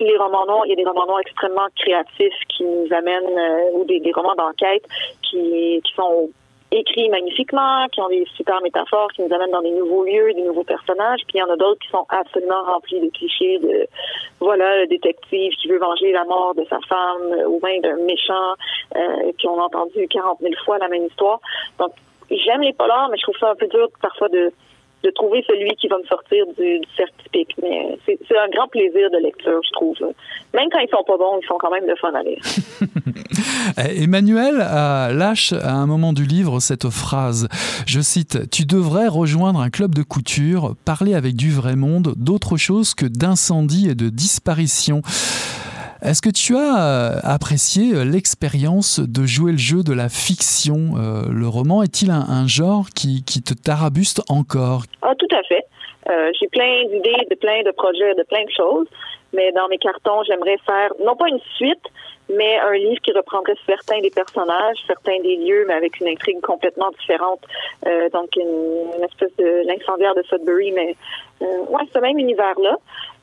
[0.00, 3.84] les romans noirs, il y a des romans noirs extrêmement créatifs qui nous amènent, ou
[3.84, 4.84] des, romans d'enquête
[5.22, 6.30] qui, sont
[6.72, 10.42] écrits magnifiquement, qui ont des super métaphores, qui nous amènent dans des nouveaux lieux, des
[10.42, 11.20] nouveaux personnages.
[11.28, 13.86] Puis il y en a d'autres qui sont absolument remplis de clichés de
[14.40, 18.54] voilà le détective qui veut venger la mort de sa femme ou même d'un méchant
[18.96, 21.38] euh, qui ont entendu 40 000 fois la même histoire.
[21.78, 21.92] Donc
[22.44, 24.52] j'aime les polars, mais je trouve ça un peu dur parfois de
[25.04, 27.54] de trouver celui qui va me sortir du, du certificat.
[27.62, 29.96] Mais c'est un grand plaisir de lecture, je trouve.
[30.54, 32.40] Même quand ils sont pas bons, ils sont quand même de fun à lire.
[34.02, 37.48] Emmanuel lâche à un moment du livre cette phrase.
[37.86, 42.56] Je cite Tu devrais rejoindre un club de couture, parler avec du vrai monde, d'autre
[42.56, 45.02] chose que d'incendie et de disparition.
[46.04, 51.00] Est-ce que tu as euh, apprécié euh, l'expérience de jouer le jeu de la fiction
[51.00, 51.82] euh, Le roman?
[51.82, 54.82] Est-il un, genre qui, te tarabuste encore?
[55.00, 55.64] Ah, tout à fait.
[56.38, 58.86] J'ai plein d'idées, de plein de projets, de plein de choses,
[59.32, 61.80] mais dans mes cartons, j'aimerais faire non pas une suite,
[62.28, 66.42] mais un livre qui reprendrait certains des personnages, certains des lieux, mais avec une intrigue
[66.42, 67.40] complètement différente.
[68.12, 70.94] Donc une, espèce de l'incendiaire de Sudbury, mais
[71.40, 72.76] ouais, ce même univers-là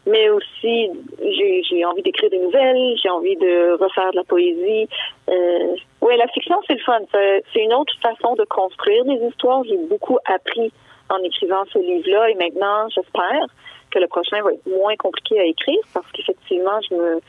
[0.05, 4.87] mais aussi j'ai envie d'écrire des nouvelles, j'ai envie de refaire de la poésie.
[5.29, 6.99] Euh, oui, la fiction, c'est le fun.
[7.11, 9.63] C'est une autre façon de construire des histoires.
[9.63, 10.71] J'ai beaucoup appris
[11.09, 13.45] en écrivant ce livre-là et maintenant, j'espère
[13.91, 17.19] que le prochain va être moins compliqué à écrire parce qu'effectivement, je me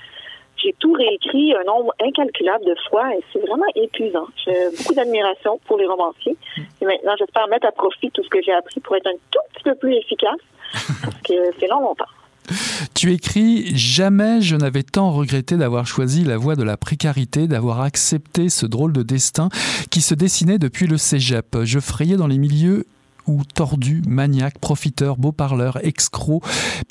[0.57, 4.27] j'ai tout réécrit un nombre incalculable de fois et c'est vraiment épuisant.
[4.45, 6.37] J'ai beaucoup d'admiration pour les romanciers.
[6.81, 9.41] Et maintenant, j'espère mettre à profit tout ce que j'ai appris pour être un tout
[9.55, 10.39] petit peu plus efficace
[11.03, 12.05] parce que c'est long, longtemps.
[12.95, 17.81] Tu écris Jamais je n'avais tant regretté d'avoir choisi la voie de la précarité, d'avoir
[17.81, 19.49] accepté ce drôle de destin
[19.91, 21.59] qui se dessinait depuis le cégep.
[21.65, 22.87] Je frayais dans les milieux
[23.27, 26.43] où tordu, maniaque, profiteur, beau parleur, excro,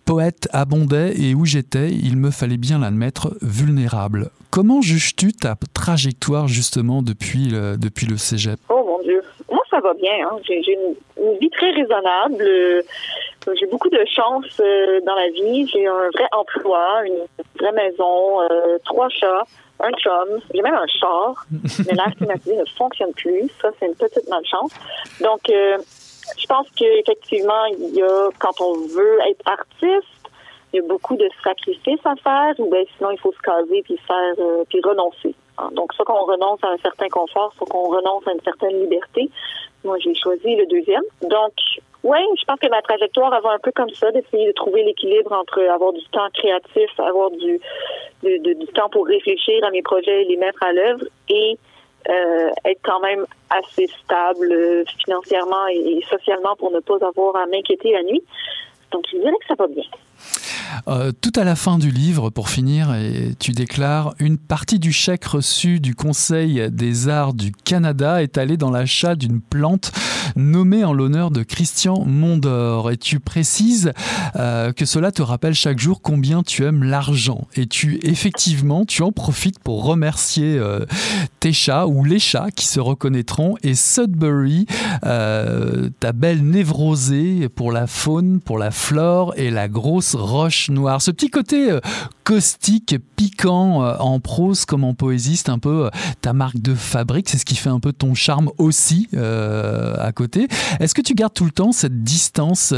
[0.06, 4.32] poète abondait et où j'étais, il me fallait bien l'admettre, vulnérable.
[4.50, 8.60] Comment juges-tu ta trajectoire justement depuis le, depuis le cégep?
[8.70, 9.22] Oh mon Dieu,
[9.72, 10.28] ça va bien.
[10.28, 10.38] Hein.
[10.44, 12.84] J'ai une, une, vie très raisonnable.
[13.56, 15.68] J'ai beaucoup de chance euh, dans la vie.
[15.68, 17.26] J'ai un vrai emploi, une
[17.60, 19.44] vraie maison, euh, trois chats,
[19.80, 20.40] un chum.
[20.54, 21.46] J'ai même un char,
[21.88, 23.50] mais l'air climatisé ne fonctionne plus.
[23.62, 24.72] Ça, c'est une petite malchance.
[25.22, 25.78] Donc, euh,
[26.38, 30.08] je pense qu'effectivement, il y a, quand on veut être artiste,
[30.74, 33.82] il y a beaucoup de sacrifices à faire, ou ben sinon il faut se caser
[33.84, 35.36] puis faire euh, puis renoncer.
[35.58, 35.70] Hein.
[35.74, 39.30] Donc, soit qu'on renonce à un certain confort, soit qu'on renonce à une certaine liberté.
[39.84, 41.04] Moi, j'ai choisi le deuxième.
[41.22, 41.54] Donc,
[42.04, 45.32] oui, je pense que ma trajectoire va un peu comme ça, d'essayer de trouver l'équilibre
[45.32, 47.60] entre avoir du temps créatif, avoir du,
[48.24, 51.58] du temps pour réfléchir à mes projets et les mettre à l'œuvre et
[52.10, 57.46] euh, être quand même assez stable euh, financièrement et socialement pour ne pas avoir à
[57.46, 58.24] m'inquiéter la nuit.
[58.92, 59.84] Donc, je dirais que ça va bien.
[60.88, 64.92] Euh, tout à la fin du livre, pour finir, et tu déclares Une partie du
[64.92, 69.92] chèque reçu du Conseil des arts du Canada est allée dans l'achat d'une plante
[70.36, 72.92] nommée en l'honneur de Christian Mondor.
[72.92, 73.92] Et tu précises
[74.36, 77.48] euh, que cela te rappelle chaque jour combien tu aimes l'argent.
[77.56, 80.86] Et tu, effectivement, tu en profites pour remercier euh,
[81.40, 84.66] tes chats ou les chats qui se reconnaîtront et Sudbury,
[85.02, 91.02] ta belle névrosée pour la faune, pour la flore et la grosse roche noire.
[91.02, 91.80] Ce petit côté euh,
[92.24, 95.90] caustique, piquant euh, en prose comme en poésie, c'est un peu euh,
[96.22, 100.48] ta marque de fabrique, c'est ce qui fait un peu ton charme aussi à côté.
[100.80, 102.74] Est-ce que tu gardes tout le temps cette distance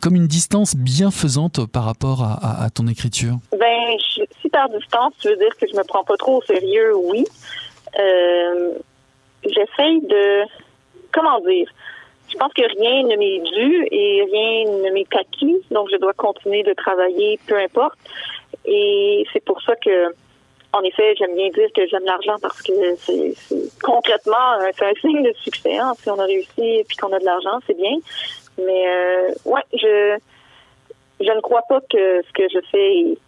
[0.00, 3.36] comme une distance bienfaisante par rapport à, ton écriture?
[3.52, 3.96] Ben,
[4.40, 7.24] si par distance, tu veux dire que je me prends pas trop au sérieux, oui.
[9.44, 10.44] J'essaye de,
[11.12, 11.68] comment dire,
[12.30, 16.12] je pense que rien ne m'est dû et rien ne m'est acquis, donc je dois
[16.12, 17.98] continuer de travailler, peu importe.
[18.64, 20.14] Et c'est pour ça que,
[20.72, 23.34] en effet, j'aime bien dire que j'aime l'argent parce que c'est
[23.82, 25.76] concrètement, un signe de succès.
[25.76, 25.92] Hein.
[26.00, 27.96] Si on a réussi et puis qu'on a de l'argent, c'est bien.
[28.58, 30.18] Mais euh, ouais, je
[31.20, 33.18] je ne crois pas que ce que je fais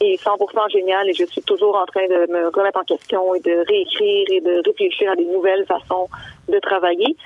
[0.00, 3.40] est 100% génial et je suis toujours en train de me remettre en question et
[3.40, 6.08] de réécrire et de réfléchir à des nouvelles façons
[6.48, 7.16] de travailler.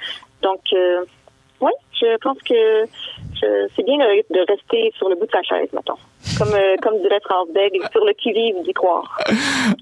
[0.43, 1.05] Donc, euh,
[1.61, 2.87] oui, je pense que
[3.41, 5.99] c'est bien de, rester sur le bout de sa chaise, maintenant.
[6.41, 7.49] Comme, euh, comme dirait France
[7.93, 9.19] sur le qui-vive d'y croire.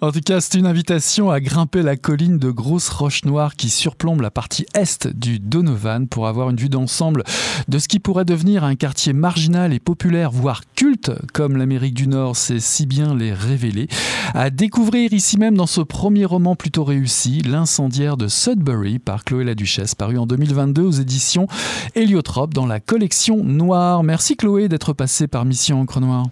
[0.00, 3.68] En tout cas, c'est une invitation à grimper la colline de grosses roches noires qui
[3.68, 7.22] surplombe la partie est du Donovan pour avoir une vue d'ensemble
[7.68, 12.08] de ce qui pourrait devenir un quartier marginal et populaire, voire culte, comme l'Amérique du
[12.08, 13.86] Nord sait si bien les révéler.
[14.34, 19.44] À découvrir ici même dans ce premier roman plutôt réussi, L'incendiaire de Sudbury par Chloé
[19.44, 21.46] la Duchesse, paru en 2022 aux éditions
[21.94, 24.02] Héliotrope dans la collection Noire.
[24.02, 26.24] Merci Chloé d'être passée par Mission Encre Noire.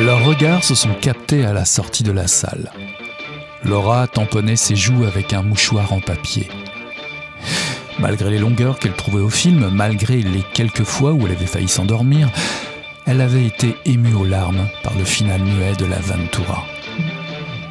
[0.00, 2.72] Leurs regards se sont captés à la sortie de la salle.
[3.64, 6.48] Laura tamponnait ses joues avec un mouchoir en papier.
[7.98, 11.68] Malgré les longueurs qu'elle trouvait au film, malgré les quelques fois où elle avait failli
[11.68, 12.30] s'endormir,
[13.06, 16.64] elle avait été émue aux larmes par le final muet de la Ventura.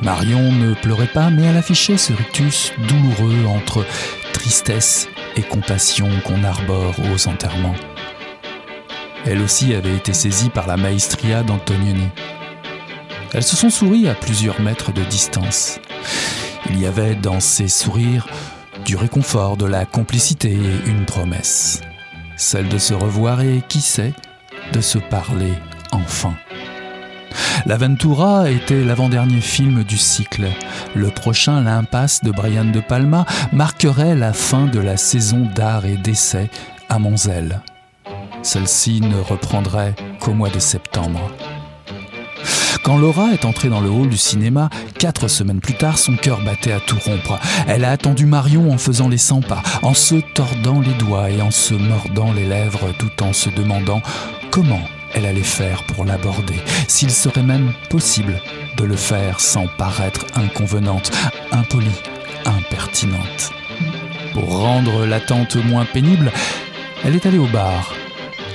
[0.02, 3.86] Marion ne pleurait pas, mais elle affichait ce rictus douloureux entre
[4.34, 7.76] tristesse et compassion qu'on arbore aux enterrements.
[9.26, 12.08] Elle aussi avait été saisie par la maestria d'Antonioni.
[13.34, 15.80] Elles se sont souri à plusieurs mètres de distance.
[16.70, 18.28] Il y avait dans ces sourires
[18.86, 21.82] du réconfort, de la complicité et une promesse.
[22.38, 24.14] Celle de se revoir et, qui sait,
[24.72, 25.54] de se parler
[25.92, 26.36] enfin.
[27.66, 30.48] L'Aventura était l'avant-dernier film du cycle.
[30.96, 35.98] Le prochain, L'Impasse de Brian De Palma, marquerait la fin de la saison d'art et
[35.98, 36.50] d'essai
[36.90, 37.62] à Monzel.
[38.44, 41.32] Celle-ci ne reprendrait qu'au mois de septembre.
[42.88, 46.40] Quand Laura est entrée dans le hall du cinéma, quatre semaines plus tard, son cœur
[46.46, 47.38] battait à tout rompre.
[47.68, 51.42] Elle a attendu Marion en faisant les 100 pas, en se tordant les doigts et
[51.42, 54.02] en se mordant les lèvres tout en se demandant
[54.52, 54.80] comment
[55.14, 58.42] elle allait faire pour l'aborder, s'il serait même possible
[58.78, 61.12] de le faire sans paraître inconvenante,
[61.52, 62.02] impolie,
[62.46, 63.52] impertinente.
[64.34, 66.32] Pour rendre l'attente moins pénible,
[67.04, 67.94] elle est allée au bar,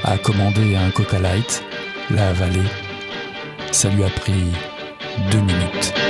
[0.04, 1.62] a commandé un Coca Light,
[2.10, 2.62] l'a avalé.
[3.70, 4.44] Ça lui a pris
[5.30, 6.01] deux minutes.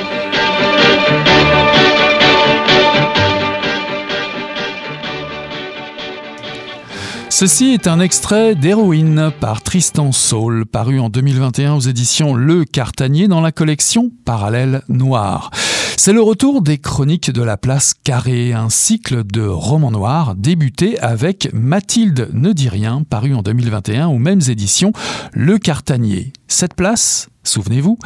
[7.35, 13.27] Ceci est un extrait d'Héroïne par Tristan Saul, paru en 2021 aux éditions Le Cartanier
[13.27, 15.51] dans la collection Parallèle Noir.
[15.97, 21.01] C'est le retour des chroniques de la place Carrée, un cycle de romans noirs débuté
[21.01, 24.93] avec Mathilde ne dit rien, paru en 2021 aux mêmes éditions
[25.33, 26.35] Le Cartanier.
[26.49, 27.99] Cette place, souvenez-vous,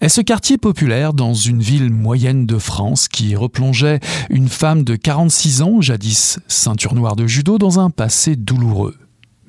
[0.00, 4.96] est ce quartier populaire dans une ville moyenne de France qui replongeait une femme de
[4.96, 8.96] 46 ans, jadis ceinture noire de judo, dans un passé douloureux?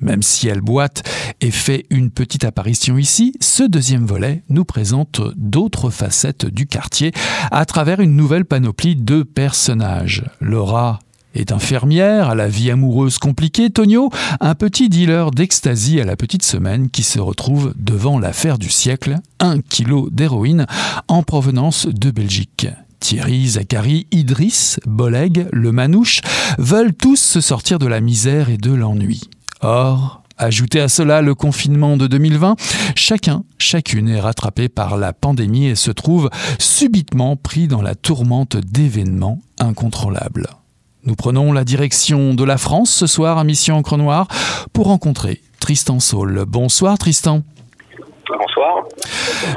[0.00, 1.08] Même si elle boite
[1.40, 7.12] et fait une petite apparition ici, ce deuxième volet nous présente d'autres facettes du quartier
[7.50, 10.24] à travers une nouvelle panoplie de personnages.
[10.40, 10.98] Laura
[11.34, 16.44] est infirmière à la vie amoureuse compliquée, Tonio, un petit dealer d'ecstasy à la petite
[16.44, 20.66] semaine qui se retrouve devant l'affaire du siècle, un kilo d'héroïne
[21.08, 22.66] en provenance de Belgique.
[23.00, 26.20] Thierry, Zachary, Idriss, Boleg, le Manouche
[26.58, 29.22] veulent tous se sortir de la misère et de l'ennui.
[29.60, 32.56] Or, Ajoutez à cela le confinement de 2020,
[32.96, 38.56] chacun, chacune est rattrapé par la pandémie et se trouve subitement pris dans la tourmente
[38.56, 40.48] d'événements incontrôlables.
[41.04, 44.28] Nous prenons la direction de la France ce soir à Mission Encre Noire
[44.72, 46.44] pour rencontrer Tristan Saul.
[46.46, 47.42] Bonsoir Tristan.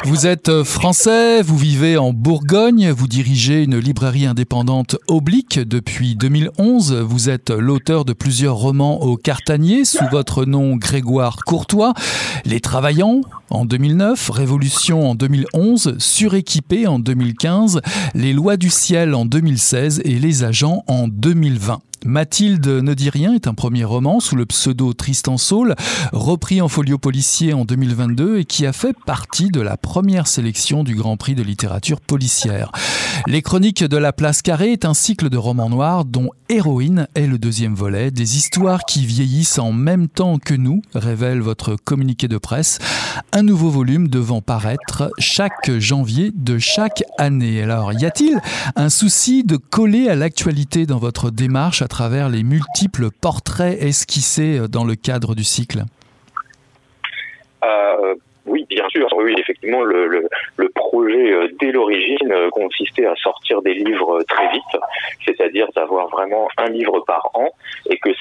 [0.04, 6.16] Vous êtes euh, français, vous vivez en Bourgogne, vous dirigez une librairie indépendante Oblique depuis
[6.16, 6.94] 2011.
[6.94, 11.94] Vous êtes l'auteur de plusieurs romans au Cartanier sous votre nom Grégoire Courtois.
[12.46, 17.82] Les Travaillants en 2009, Révolution en 2011, Suréquipé en 2015,
[18.14, 21.80] Les Lois du Ciel en 2016 et Les Agents en 2020.
[22.06, 25.76] Mathilde ne dit rien est un premier roman sous le pseudo Tristan Saul,
[26.14, 30.84] repris en folio policier en 2022 et qui a fait partie de la première sélection
[30.84, 32.72] du Grand Prix de littérature policière.
[33.26, 37.26] Les Chroniques de la Place Carrée est un cycle de romans noirs dont Héroïne est
[37.26, 42.28] le deuxième volet, des histoires qui vieillissent en même temps que nous, révèle votre communiqué
[42.28, 42.78] de presse.
[43.32, 47.64] Un nouveau volume devant paraître chaque janvier de chaque année.
[47.64, 48.40] Alors, y a-t-il
[48.76, 54.84] un souci de coller à l'actualité dans votre démarche travers les multiples portraits esquissés dans
[54.84, 55.86] le cadre du cycle
[57.64, 59.08] euh, oui, bien sûr.
[59.18, 60.28] Oui, effectivement, le,
[60.76, 64.82] projet euh, dès l'origine euh, consistait à sortir des livres euh, très vite,
[65.26, 67.50] c'est-à-dire d'avoir vraiment un livre par an
[67.90, 68.12] et que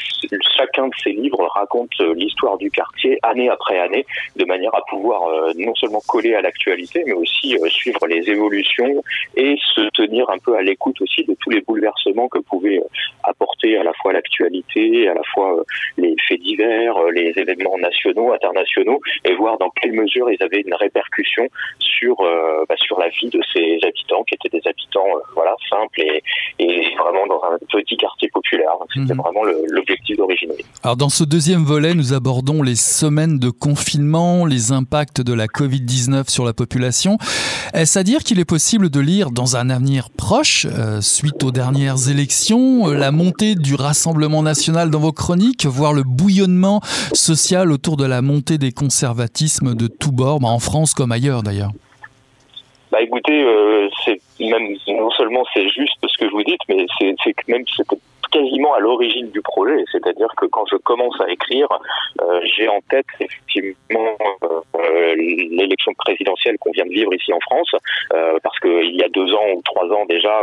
[0.56, 4.06] chacun de ces livres raconte l'histoire du quartier année après année,
[4.36, 5.22] de manière à pouvoir
[5.56, 9.02] non seulement coller à l'actualité, mais aussi suivre les évolutions
[9.36, 12.80] et se tenir un peu à l'écoute aussi de tous les bouleversements que pouvait
[13.64, 15.64] à la fois l'actualité, à la fois
[15.96, 20.74] les faits divers, les événements nationaux, internationaux, et voir dans quelle mesure ils avaient une
[20.74, 21.48] répercussion
[21.78, 25.54] sur euh, bah, sur la vie de ces habitants qui étaient des habitants euh, voilà
[25.70, 26.22] simples et,
[26.58, 28.72] et, vraiment dans un petit quartier populaire.
[28.92, 29.20] C'était mhm.
[29.20, 30.52] vraiment l'objectif d'origine.
[30.82, 35.46] Alors dans ce deuxième volet, nous abordons les semaines de confinement, les impacts de la
[35.46, 37.16] Covid-19 sur la population.
[37.72, 41.50] Est-ce à dire qu'il est possible de lire dans un avenir proche, euh, suite aux
[41.50, 46.80] dernières élections, la montée du Rassemblement national dans vos chroniques, voire le bouillonnement
[47.12, 51.70] social autour de la montée des conservatismes de tout bord, en France comme ailleurs d'ailleurs.
[52.90, 53.88] Bah écoutez, euh,
[54.40, 57.98] non seulement c'est juste ce que vous dites, mais c'est même c'était
[58.34, 59.84] quasiment à l'origine du projet.
[59.92, 61.68] C'est-à-dire que quand je commence à écrire,
[62.20, 67.70] euh, j'ai en tête effectivement euh, l'élection présidentielle qu'on vient de vivre ici en France,
[68.12, 70.34] euh, parce qu'il y a deux ans ou trois ans déjà,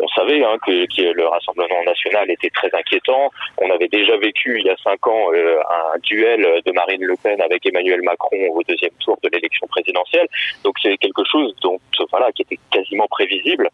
[0.00, 0.72] on savait hein, que,
[1.14, 3.30] le Rassemblement national était très inquiétant.
[3.58, 7.40] On avait déjà vécu il y a cinq ans un duel de Marine Le Pen
[7.42, 10.26] avec Emmanuel Macron au deuxième tour de l'élection présidentielle.
[10.64, 11.78] Donc c'est quelque chose dont
[12.10, 13.68] voilà qui était quasiment prévisible.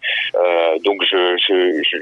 [0.84, 1.20] donc je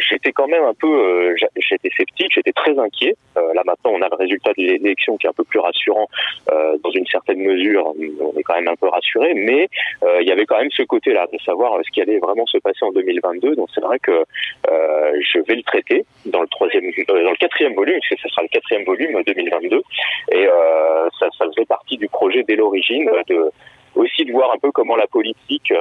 [0.09, 3.17] j'étais quand même un peu j'étais sceptique, j'étais très inquiet.
[3.37, 6.09] Euh, là maintenant, on a le résultat de l'élection qui est un peu plus rassurant
[6.51, 7.95] euh, dans une certaine mesure.
[7.97, 9.69] On est quand même un peu rassuré, mais
[10.03, 12.59] euh, il y avait quand même ce côté-là de savoir ce qui allait vraiment se
[12.59, 13.57] passer en 2022.
[13.57, 14.25] Donc c'est vrai que
[14.69, 18.43] je vais le traiter dans le troisième, dans le quatrième volume, parce que ce sera
[18.43, 19.83] le quatrième volume 2022,
[20.33, 20.47] et
[21.19, 23.51] ça, ça faisait partie du projet dès l'origine de
[23.95, 25.73] aussi de voir un peu comment la politique,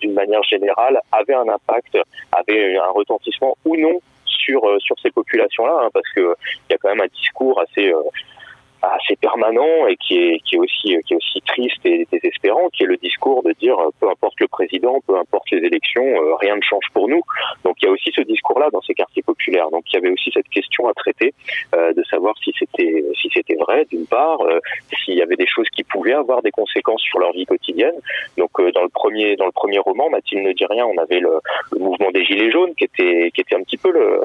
[0.00, 1.98] d'une manière générale, avait un impact,
[2.32, 4.00] avait un retentissement ou non
[4.44, 6.34] sur euh, sur ces populations-là, hein, parce que
[6.68, 8.02] il y a quand même un discours assez euh,
[8.82, 12.84] assez permanent et qui est, qui est aussi qui est aussi triste et désespérant, qui
[12.84, 16.04] est le discours de dire euh, peu importe le président, peu importe les élections,
[16.40, 17.22] rien ne change pour nous.
[17.64, 19.70] Donc il y a aussi ce discours-là dans ces quartiers populaires.
[19.70, 21.32] Donc il y avait aussi cette question à traiter
[21.72, 24.38] de savoir si c'était si c'était vrai d'une part,
[25.04, 27.94] s'il y avait des choses qui pouvaient avoir des conséquences sur leur vie quotidienne.
[28.36, 31.40] Donc dans le premier dans le premier roman, Mathilde ne dit rien, on avait le,
[31.78, 34.20] mouvement des gilets jaunes qui était qui était un petit peu le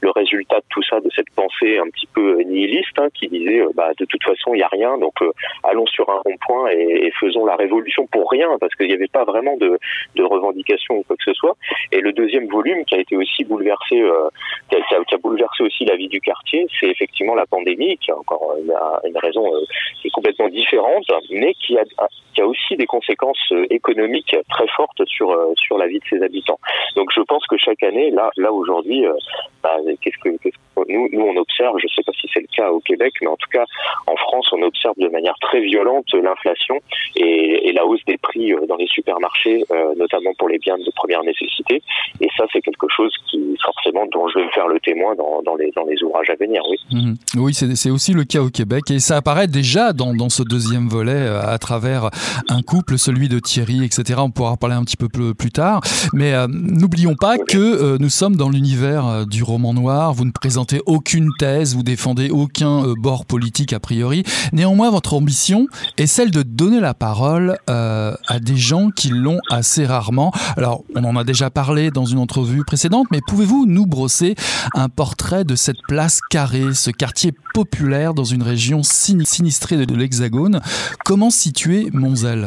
[0.00, 3.60] le, résultat de tout ça, de cette pensée un petit peu nihiliste hein, qui disait
[3.60, 5.30] euh, bah, de toute façon il n'y a rien, donc euh,
[5.62, 9.08] allons sur un rond-point et, et, faisons la révolution pour rien parce qu'il n'y avait
[9.08, 9.78] pas vraiment de,
[10.14, 11.56] de revendication ou quoi que ce soit.
[11.92, 14.28] Et le deuxième volume qui a été aussi bouleversé, euh,
[14.70, 18.54] qui, a, bouleversé aussi la vie du quartier, c'est effectivement la pandémie qui a encore
[18.58, 19.44] une, raison
[20.00, 21.84] qui est complètement différente, mais qui a,
[22.46, 26.60] aussi des conséquences économiques très fortes sur sur la vie de ses habitants.
[26.94, 29.04] Donc je pense que chaque année, là là aujourd'hui,
[29.60, 30.36] bah, qu'est-ce que
[30.88, 33.28] nous, nous on observe, je ne sais pas si c'est le cas au Québec, mais
[33.28, 33.64] en tout cas
[34.06, 36.80] en France, on observe de manière très violente l'inflation
[37.16, 39.64] et, et, la hausse des prix dans les supermarchés,
[39.96, 41.82] notamment pour les biens de première nécessité.
[42.20, 45.42] Et ça, c'est quelque chose qui forcément dont je vais me faire le témoin dans,
[45.42, 46.62] dans les dans les ouvrages à venir.
[46.70, 46.76] Oui.
[46.90, 47.16] Mhm.
[47.36, 50.88] Oui, c'est aussi le cas au Québec et ça apparaît déjà dans, dans ce deuxième
[50.88, 52.10] volet à travers
[52.48, 54.20] un couple, celui de Thierry, etc.
[54.22, 55.80] On pourra en parler un petit peu plus, plus tard.
[56.12, 60.12] Mais n'oublions pas que nous sommes dans l'univers du roman noir.
[60.12, 64.24] Vous ne présentez aucune thèse, vous défendez aucun bord politique a priori.
[64.52, 65.66] Néanmoins, votre ambition
[65.96, 70.32] est celle de donner la parole euh, à des gens qui l'ont assez rarement.
[70.56, 74.34] Alors, on en a déjà parlé dans une entrevue précédente, mais pouvez-vous nous brosser
[74.74, 80.60] un portrait de cette place carrée, ce quartier populaire dans une région sinistrée de l'Hexagone?
[81.04, 82.46] Comment situer Monzel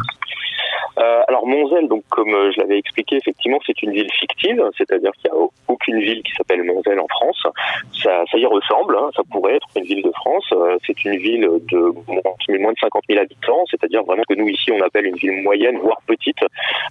[0.98, 5.12] euh, alors Monzel, donc comme euh, je l'avais expliqué, effectivement, c'est une ville fictive, c'est-à-dire
[5.14, 7.42] qu'il n'y a aucune ville qui s'appelle Monzel en France.
[8.04, 10.46] Ça, y ressemble, hein, ça pourrait être une ville de France.
[10.54, 14.72] Euh, c'est une ville de moins de 50 000 habitants, c'est-à-dire vraiment que nous ici
[14.72, 16.44] on appelle une ville moyenne, voire petite.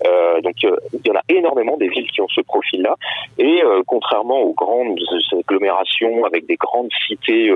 [0.07, 2.97] Euh, donc il y en a énormément des villes qui ont ce profil-là.
[3.39, 4.99] Et contrairement aux grandes
[5.39, 7.51] agglomérations avec des grandes cités,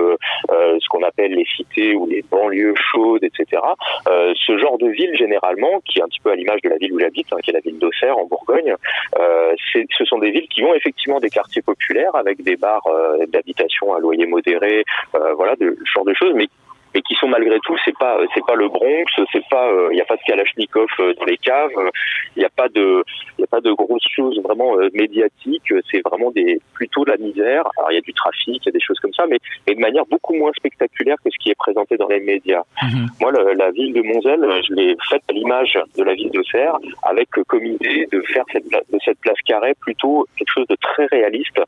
[0.49, 3.61] ce qu'on appelle les cités ou les banlieues chaudes, etc.
[4.05, 6.93] ce genre de ville généralement, qui est un petit peu à l'image de la ville
[6.93, 8.75] où j'habite, hein, la ville d'Auxerre en Bourgogne,
[9.17, 9.53] euh,
[9.97, 13.93] ce sont des villes qui ont effectivement des quartiers populaires avec des bars euh, d'habitation
[13.93, 14.83] à loyer modéré,
[15.15, 16.47] euh, voilà, de, ce genre de choses, mais
[16.95, 19.93] mais qui sont malgré tout, c'est pas c'est pas le Bronx, c'est pas il euh,
[19.93, 21.71] n'y a pas de Kalachnikov euh, dans les caves,
[22.35, 23.03] il n'y a pas de
[23.37, 27.11] il y a pas de grosses choses vraiment euh, médiatiques, c'est vraiment des plutôt de
[27.11, 27.63] la misère.
[27.77, 29.75] Alors il y a du trafic, il y a des choses comme ça, mais, mais
[29.75, 32.63] de manière beaucoup moins spectaculaire que ce qui est présenté dans les médias.
[32.81, 33.07] Mhm.
[33.19, 36.77] Moi, la ville de Monzel, je l'ai faite à l'image de la ville de Serre,
[37.03, 41.07] avec comme idée de faire cette, de cette place carrée plutôt quelque chose de très
[41.07, 41.59] réaliste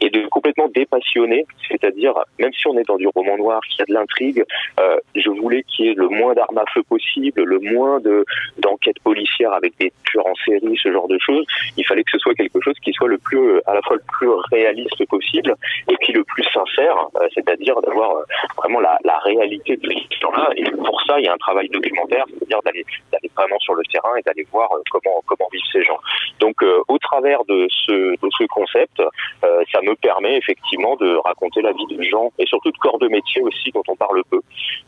[0.00, 3.82] et de complètement dépassionné, c'est-à-dire même si on est dans du roman noir, qu'il y
[3.82, 4.44] a de l'intrigue,
[4.80, 8.24] euh, je voulais qu'il y ait le moins d'armes à feu possible, le moins de
[8.58, 11.44] d'enquêtes policières avec des tueurs en série, ce genre de choses.
[11.76, 14.02] Il fallait que ce soit quelque chose qui soit le plus, à la fois le
[14.18, 15.54] plus réaliste possible
[15.88, 18.22] et puis le plus sincère, euh, c'est-à-dire d'avoir euh,
[18.56, 20.50] vraiment la, la réalité de l'histoire-là.
[20.56, 23.82] Et pour ça, il y a un travail documentaire, c'est-à-dire d'aller d'aller vraiment sur le
[23.84, 25.98] terrain et d'aller voir comment comment vivent ces gens.
[26.40, 29.02] Donc, au travers de ce de ce concept,
[29.42, 33.08] ça me permet effectivement de raconter la vie des gens et surtout de corps de
[33.08, 34.40] métier aussi dont on parle peu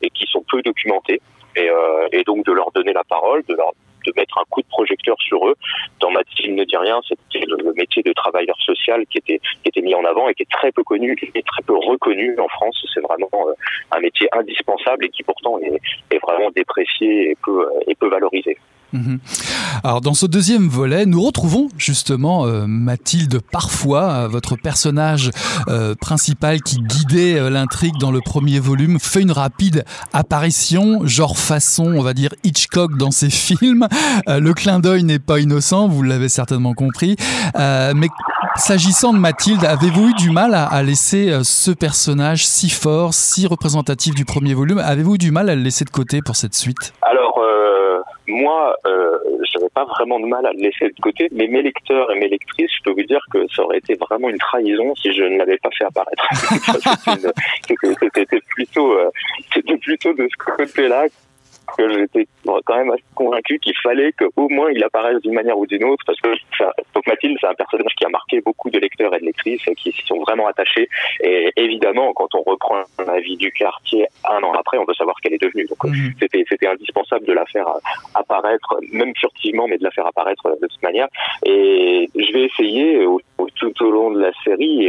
[0.02, 1.20] et qui sont peu documentés.
[1.56, 3.56] Et, euh, et donc de leur donner la parole, de
[4.16, 5.54] mettre un coup de projecteur sur eux.
[6.00, 9.80] Dans Mathilde ne dit rien, c'était le, métier de travailleur social qui était, qui était
[9.80, 12.84] mis en avant et qui est très peu connu, est très peu reconnu en France.
[12.92, 13.52] C'est vraiment euh,
[13.90, 18.58] un métier indispensable et qui pourtant est, est vraiment déprécié et peu, et peu valorisé.
[18.96, 19.18] Mhm.
[19.84, 25.30] Alors dans ce deuxième volet, nous retrouvons justement euh, Mathilde parfois, euh, votre personnage
[25.68, 31.84] euh, principal qui guidait l'intrigue dans le premier volume, fait une rapide apparition, genre façon,
[31.84, 33.86] on va dire Hitchcock dans ses films.
[34.26, 37.16] le clin d'œil n'est pas innocent, vous l'avez certainement compris.
[37.54, 38.08] mais
[38.56, 44.14] s'agissant de Mathilde, avez-vous eu du mal à, laisser ce personnage si fort, si représentatif
[44.14, 44.78] du premier volume?
[44.78, 46.92] Avez-vous eu du mal à le laisser de côté pour cette suite?
[48.28, 51.62] Moi, euh, je n'avais pas vraiment de mal à le laisser de côté, mais mes
[51.62, 54.94] lecteurs et mes lectrices, je peux vous dire que ça aurait été vraiment une trahison
[54.96, 56.26] si je ne l'avais pas fait apparaître.
[57.66, 59.10] c'était plutôt, euh,
[59.54, 61.06] c'était plutôt de ce côté-là
[61.76, 65.66] que j'étais quand même assez convaincu qu'il fallait qu'au moins il apparaisse d'une manière ou
[65.66, 66.28] d'une autre, parce que
[66.94, 69.92] donc Mathilde, c'est un personnage qui a marqué beaucoup de lecteurs et de lectrices qui
[69.92, 70.88] s'y sont vraiment attachés.
[71.20, 75.16] Et évidemment, quand on reprend la vie du quartier un an après, on veut savoir
[75.20, 75.66] qu'elle est devenue.
[75.66, 76.12] Donc mhm.
[76.20, 77.68] c'était c'était indispensable de la faire
[78.14, 81.08] apparaître, même furtivement, mais de la faire apparaître de cette manière.
[81.44, 83.06] Et je vais essayer
[83.56, 84.88] tout au long de la série.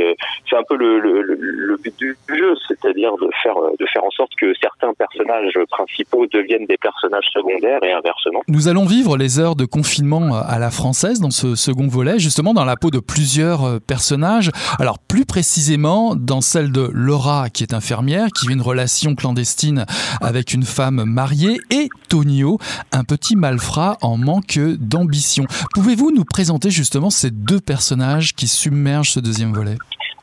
[0.49, 4.11] C'est un peu le, le, le but du jeu, c'est-à-dire de faire de faire en
[4.11, 8.41] sorte que certains personnages principaux deviennent des personnages secondaires et inversement.
[8.47, 12.53] Nous allons vivre les heures de confinement à la française dans ce second volet, justement
[12.53, 14.51] dans la peau de plusieurs euh, personnages.
[14.79, 19.85] Alors plus précisément dans celle de Laura qui est infirmière, qui vit une relation clandestine
[20.21, 22.57] avec une femme mariée, et Tonio,
[22.91, 25.45] un petit malfrat en manque d'ambition.
[25.73, 29.75] Pouvez-vous nous présenter justement ces deux personnages qui submergent ce deuxième volet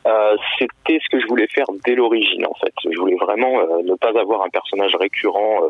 [0.07, 2.73] euh, c'était ce que je voulais faire dès l'origine en fait.
[2.83, 5.69] Je voulais vraiment euh, ne pas avoir un personnage récurrent euh,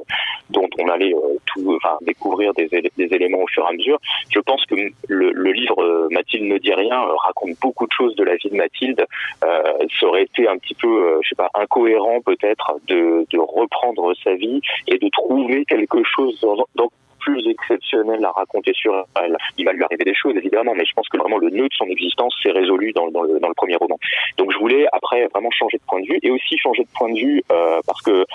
[0.50, 1.14] dont on allait
[1.46, 2.68] tout, enfin, découvrir des,
[2.98, 3.98] éléments au fur et à mesure.
[4.30, 4.76] Je pense que
[5.08, 9.06] le, livre Mathilde ne dit rien raconte beaucoup de choses de la vie de Mathilde.
[9.42, 14.60] ça aurait été un petit peu, je sais pas, incohérent peut-être de, reprendre sa vie
[14.88, 16.40] et de trouver quelque chose
[16.76, 16.90] dans
[17.26, 19.36] plus exceptionnel à raconter sur elle.
[19.58, 21.74] Il va lui arriver des choses évidemment, mais je pense que vraiment le nœud de
[21.74, 23.98] son existence s'est résolu dans, dans, le, dans, le, premier roman.
[24.38, 27.12] Donc je voulais après vraiment changer de point de vue et aussi changer de point
[27.12, 28.26] de vue euh, parce que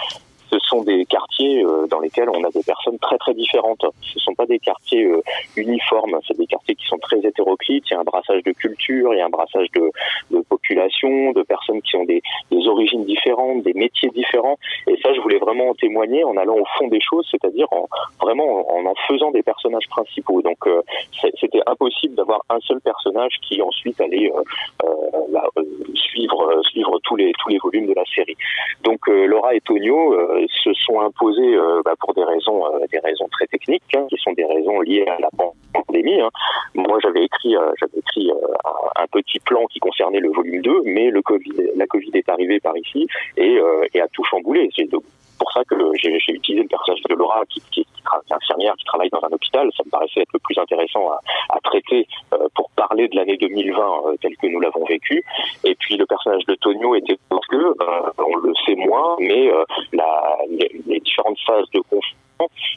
[0.50, 3.84] ce sont des quartiers euh, dans lesquels on a des personnes très très différentes.
[4.02, 5.22] Ce ne sont pas des quartiers euh,
[5.56, 7.84] uniformes, c'est des quartiers qui sont très hétéroclites.
[7.90, 9.90] Il y a un brassage de culture, il y a un brassage de,
[10.30, 12.22] de population, de personnes qui ont des,
[12.66, 14.58] origines différentes, des métiers différents.
[14.86, 17.88] Et ça, je voulais vraiment en témoigner en allant au fond des choses, c'est-à-dire en,
[18.20, 20.42] vraiment en en faisant des personnages principaux.
[20.42, 20.82] Donc euh,
[21.40, 24.30] c'était impossible d'avoir un seul personnage qui ensuite allait
[25.94, 28.36] suivre suivre tous les tous les volumes de la série.
[28.82, 30.14] Donc Laura et Tonio
[30.48, 34.16] se sont imposés euh, bah, pour des raisons, euh, des raisons très techniques, hein, qui
[34.16, 35.28] sont des raisons liées à la
[35.72, 36.20] pandémie.
[36.20, 36.30] Hein.
[36.74, 40.82] Moi, j'avais écrit, euh, j'avais écrit un, un, petit plan qui concernait le volume 2,
[40.84, 43.58] mais le COVID, la Covid est arrivée par ici et,
[43.94, 44.68] et a tout chamboulé.
[45.40, 49.24] Pour ça que j'ai utilisé le personnage de Laura, qui, est infirmière, qui travaille dans
[49.24, 49.70] un hôpital.
[49.74, 51.10] Ça me paraissait être le plus intéressant
[51.48, 55.24] à, traiter euh, pour parler de l'année 2020 euh, telle que nous l'avons vécue.
[55.64, 59.50] Et puis le personnage de Tonio était parce que euh, on le sait moins, mais
[60.48, 62.16] les, différentes phases de conflit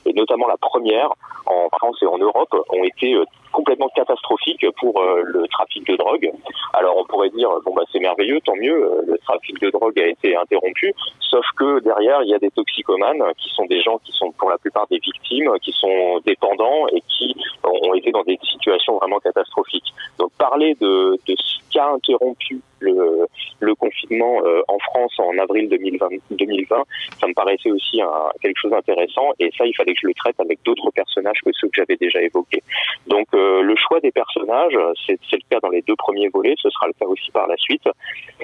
[0.06, 1.10] et notamment la première
[1.46, 3.18] en France et en Europe ont été
[3.54, 6.30] complètement catastrophiques pour euh, le trafic de drogue.
[6.74, 9.98] Alors on pourrait dire bon bah c'est merveilleux, tant mieux, euh, le trafic de drogue
[10.00, 13.98] a été interrompu, sauf que derrière il y a des toxicomanes qui sont des gens
[14.04, 18.24] qui sont pour la plupart des victimes, qui sont dépendants et qui ont été dans
[18.24, 19.94] des situations vraiment catastrophiques.
[20.18, 26.08] Donc parler de, de ce qu'a interrompu le, confinement euh, en France en avril 2020,
[26.32, 26.84] 2020,
[27.20, 28.00] ça me paraissait aussi
[28.42, 31.52] quelque chose d'intéressant et ça, il fallait que je le traite avec d'autres personnages que
[31.54, 32.62] ceux que j'avais déjà évoqués.
[33.08, 33.28] Donc
[33.62, 36.94] le choix des personnages, c'est le cas dans les deux premiers volets, ce sera le
[36.94, 37.88] cas aussi par la suite,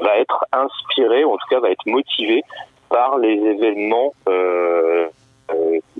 [0.02, 2.44] va être inspiré, ou en tout cas va être motivé
[2.90, 5.08] par les événements euh,
[5.52, 5.99] euh, euh,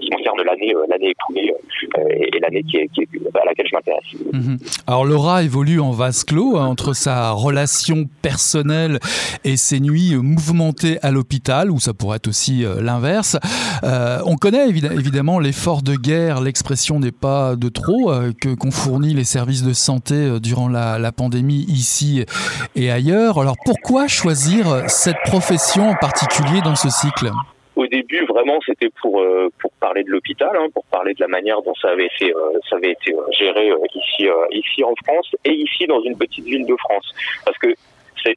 [0.00, 1.52] qui concerne l'année euh, l'année écoulée
[1.98, 2.90] euh, et l'année qui est,
[3.34, 4.32] à laquelle je m'intéresse.
[4.32, 4.56] Mmh.
[4.86, 8.98] Alors Laura évolue en vase clos hein, entre sa relation personnelle
[9.44, 13.36] et ses nuits mouvementées à l'hôpital, où ça pourrait être aussi euh, l'inverse.
[13.84, 18.54] Euh, on connaît évid évidemment l'effort de guerre, l'expression n'est pas de trop, euh, que
[18.54, 22.24] qu'ont fourni les services de santé durant la pandémie ici
[22.76, 23.40] et ailleurs.
[23.40, 27.30] Alors pourquoi choisir cette profession en particulier dans ce cycle?
[27.74, 31.28] Au début, vraiment, c'était pour euh, pour parler de l'hôpital, hein, pour parler de la
[31.28, 35.30] manière dont ça avait été euh, ça avait été euh, géré ici ici en France
[35.44, 37.14] et ici dans une petite ville de France,
[37.44, 37.74] parce que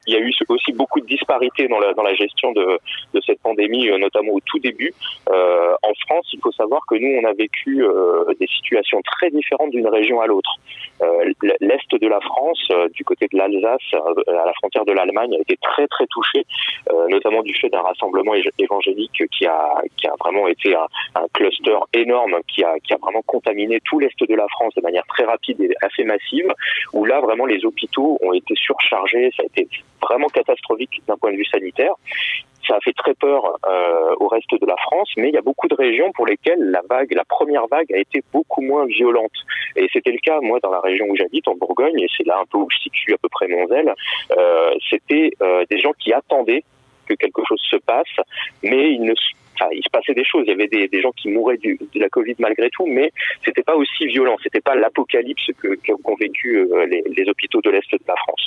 [0.06, 2.78] il y a eu aussi beaucoup de disparités dans la, dans la gestion de,
[3.14, 4.92] de cette pandémie, euh, notamment au tout début.
[5.28, 9.30] Euh, en France, il faut savoir que nous, on a vécu euh, des situations très
[9.30, 10.50] différentes d'une région à l'autre.
[11.60, 13.82] L'est de la France, du côté de l'Alsace,
[14.28, 16.46] à la frontière de l'Allemagne, a été très très touché,
[17.08, 21.76] notamment du fait d'un rassemblement évangélique qui a, qui a vraiment été un, un cluster
[21.92, 25.24] énorme, qui a, qui a vraiment contaminé tout l'est de la France de manière très
[25.24, 26.50] rapide et assez massive,
[26.94, 29.68] où là, vraiment, les hôpitaux ont été surchargés, ça a été
[30.02, 31.92] vraiment catastrophique d'un point de vue sanitaire.
[32.66, 35.42] Ça a fait très peur euh, au reste de la France, mais il y a
[35.42, 39.32] beaucoup de régions pour lesquelles la vague, la première vague, a été beaucoup moins violente.
[39.76, 42.38] Et c'était le cas, moi, dans la région où j'habite, en Bourgogne, et c'est là
[42.40, 43.94] un peu où je situe à peu près mon zèle.
[44.36, 46.64] Euh, c'était euh, des gens qui attendaient
[47.06, 48.16] que quelque chose se passe,
[48.64, 50.42] mais il se passait des choses.
[50.46, 53.12] Il y avait des, gens qui mouraient de la Covid malgré tout, mais
[53.44, 54.36] c'était pas aussi violent.
[54.42, 58.45] C'était pas l'apocalypse que qu'ont vécu les, hôpitaux de l'est de la France.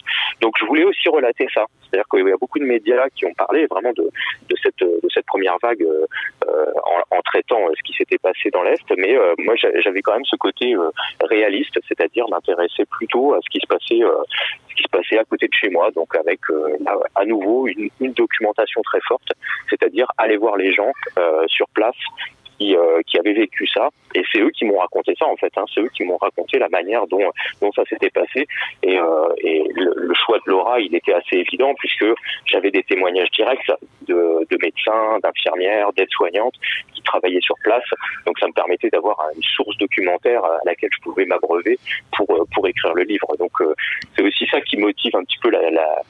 [0.50, 1.64] Donc, je voulais aussi relater ça.
[1.84, 4.10] C'est-à-dire qu'il y a beaucoup de médias qui ont parlé vraiment de,
[5.14, 6.06] cette première vague euh,
[7.12, 8.84] en, traitant ce qui s'était passé dans l'est.
[8.98, 10.90] Mais euh, moi, j'avais quand même ce côté euh,
[11.22, 15.92] réaliste, c'est-à-dire m'intéresser plutôt à ce qui se passait euh, à côté de chez moi.
[15.92, 16.40] Donc, avec
[17.14, 19.32] à nouveau une, documentation très forte,
[19.70, 21.96] c'est-à-dire aller voir les gens euh, sur place
[22.60, 23.90] qui, euh, qui avaient vécu ça.
[24.16, 25.52] Et c'est eux qui m'ont raconté ça, en fait.
[25.56, 25.66] Hein.
[25.74, 27.32] C'est eux qui m'ont raconté la manière dont,
[27.62, 28.48] dont ça s'était passé.
[28.84, 32.06] Et, euh, et le, le, choix de Laura, il était assez évident, puisque
[32.46, 33.72] j'avais des témoignages directs
[34.08, 36.56] de, de médecins, d'infirmières, d'aides-soignantes
[36.94, 37.84] qui travaillaient sur place.
[38.26, 41.78] Donc ça me permettait d'avoir une source documentaire à laquelle je pouvais m'abreuver
[42.16, 43.28] pour, pour écrire le livre.
[43.38, 43.74] Donc euh,
[44.16, 46.02] c'est aussi ça qui motive un petit peu la, la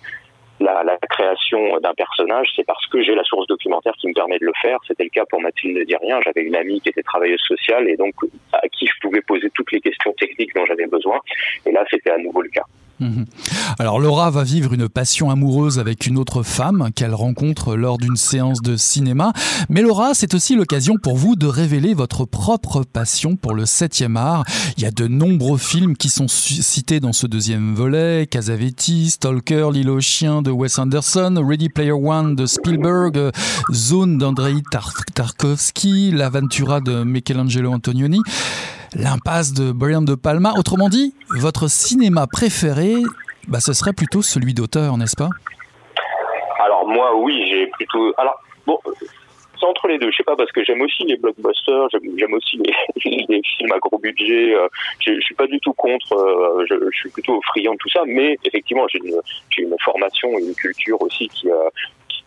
[0.60, 4.40] la, la, création d'un personnage, c'est parce que j'ai la source documentaire qui me permet
[4.40, 4.78] de le faire.
[4.88, 6.20] C'était le cas pour Mathilde ne dit rien.
[6.24, 8.14] J'avais une amie qui était travailleuse sociale et donc
[8.54, 11.20] à qui je pouvais poser toutes les questions techniques dont j'avais besoin.
[11.66, 12.66] Et là, c'était à nouveau le cas.
[13.80, 18.16] Alors Laura va vivre une passion amoureuse avec une autre femme qu'elle rencontre lors d'une
[18.16, 19.34] séance de cinéma.
[19.70, 24.16] Mais Laura, c'est aussi l'occasion pour vous de révéler votre propre passion pour le 7e
[24.16, 24.44] art.
[24.78, 28.28] Il y a de nombreux films qui sont cités dans ce deuxième volet.
[28.30, 33.32] Casavetti, Stalker, L'île aux de Wes Anderson, Ready Player One de Spielberg,
[33.74, 34.62] Zone d'Andrei
[35.14, 38.20] Tarkovsky, L'Aventura de Michelangelo Antonioni
[38.96, 40.54] l'impasse de Brian De Palma.
[40.58, 42.96] Autrement dit, votre cinéma préféré,
[43.48, 45.30] bah, ce serait plutôt celui d'auteur, n'est-ce pas?
[46.64, 48.14] Alors moi, oui, j'ai plutôt.
[48.18, 48.78] Alors bon,
[49.60, 50.12] c'est entre les deux.
[50.12, 52.58] Je sais pas parce que j'aime aussi les blockbusters, j'aime aussi
[53.06, 54.56] les, films à gros budget.
[54.56, 54.68] Euh,
[55.00, 56.14] je, je suis pas du tout contre.
[56.14, 59.20] Euh, je, suis plutôt friand de tout ça, mais effectivement, j'ai une,
[59.58, 61.70] une formation, une culture aussi qui, euh,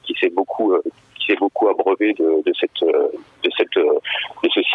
[0.03, 0.75] qui, s'est beaucoup
[1.17, 3.79] qui s'est beaucoup abreuvé de, cette de cette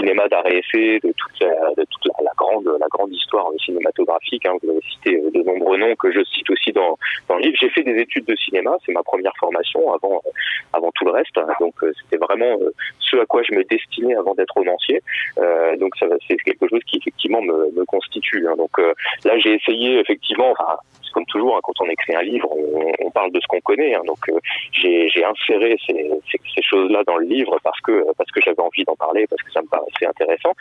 [0.07, 4.45] cinéma d'art essai, de toute la, de toute la, grande la grande histoire cinématographique.
[4.45, 4.55] Hein.
[4.61, 7.57] Vous avez cité de nombreux noms que je cite aussi dans dans le livre.
[7.59, 10.21] J'ai fait des études de cinéma, c'est ma première formation avant
[10.73, 11.35] avant tout le reste.
[11.59, 12.57] Donc c'était vraiment
[12.99, 15.01] ce à quoi je me destinais avant d'être romancier.
[15.39, 18.47] Euh, donc ça c'est quelque chose qui effectivement me, me constitue.
[18.47, 18.55] Hein.
[18.57, 20.53] Donc là j'ai essayé effectivement.
[21.13, 22.47] Comme toujours, hein, quand on écrit un livre,
[22.99, 23.95] on, parle de ce qu'on connaît.
[23.95, 24.01] Hein.
[24.05, 24.39] donc euh,
[24.71, 28.95] j'ai inséré ces, ces, choses-là dans le livre parce que parce que j'avais envie d'en
[28.95, 30.53] parler, parce que ça me paraissait intéressant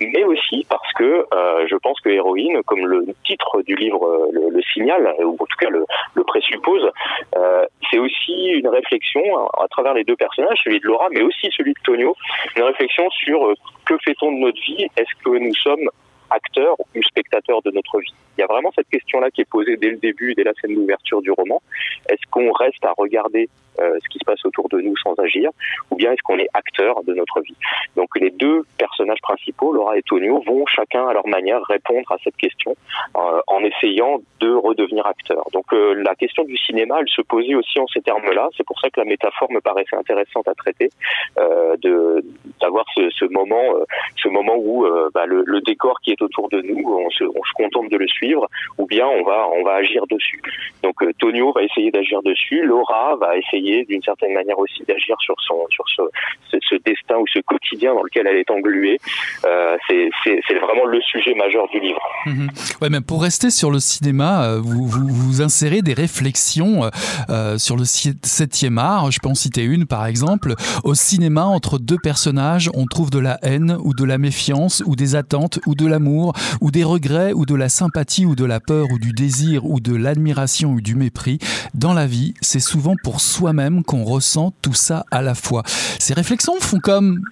[0.00, 4.28] mais aussi parce que euh, je pense que Héroïne, comme le titre du livre euh,
[4.32, 5.84] le, le signale, ou en tout cas le,
[6.14, 6.90] le présuppose,
[7.36, 9.22] euh, c'est aussi une réflexion
[9.58, 12.14] à, travers les deux personnages, celui de Laura, mais aussi celui de Tonio,
[12.56, 13.54] une réflexion sur euh,
[13.86, 14.86] que fait-on de notre vie?
[14.96, 15.88] Est-ce que nous sommes
[16.30, 18.14] acteurs ou spectateurs de notre vie?
[18.36, 20.74] Il y a vraiment cette question-là qui est posée dès le début, dès la scène
[20.74, 21.62] d'ouverture du roman.
[22.08, 25.50] Est-ce qu'on reste à regarder ce qui se passe autour de nous sans agir,
[25.90, 27.56] ou bien est-ce qu'on est acteur de notre vie
[27.96, 32.16] Donc les deux personnages principaux, Laura et Tonio, vont chacun à leur manière répondre à
[32.24, 32.74] cette question
[33.16, 35.44] euh, en essayant de redevenir acteur.
[35.52, 38.48] Donc euh, la question du cinéma, elle se posait aussi en ces termes-là.
[38.56, 40.90] C'est pour ça que la métaphore me paraissait intéressante à traiter,
[41.36, 42.24] de
[42.60, 43.62] d'avoir ce, moment,
[44.16, 47.44] ce moment où bah, le, le, décor qui est autour de nous, on se, on
[47.44, 48.48] se contente de le suivre,
[48.78, 50.40] ou bien on va on va agir dessus.
[50.82, 55.34] Donc Tonio va essayer d'agir dessus, Laura va essayer d'une certaine manière aussi d'agir sur
[55.40, 56.02] son sur ce,
[56.50, 58.98] ce, destin ou ce quotidien dans lequel elle est engluée.
[59.44, 62.00] Euh, c'est vraiment le sujet majeur du livre.
[62.26, 62.48] Mhm.
[62.80, 66.88] Ouais, mais pour rester sur le cinéma, euh, vous, vous, insérez des réflexions euh,
[67.30, 69.10] euh sur le septième art.
[69.10, 70.54] Je peux en citer une par exemple.
[70.84, 74.96] Au cinéma, entre deux personnages, on trouve de la haine ou de la méfiance ou
[74.96, 78.60] des attentes ou de l'amour ou des regrets ou de la sympathie ou de la
[78.60, 81.38] peur ou du désir ou de l'admiration ou du mépris.
[81.74, 85.64] Dans la vie, c'est souvent pour soi-même même qu'on ressent tout ça à la fois.
[85.98, 87.22] Ces réflexions font comme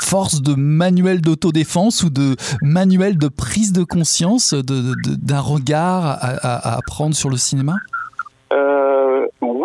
[0.00, 7.14] force de manuel d'autodéfense ou de manuel de prise de conscience d'un regard à, prendre
[7.14, 7.76] sur le cinéma?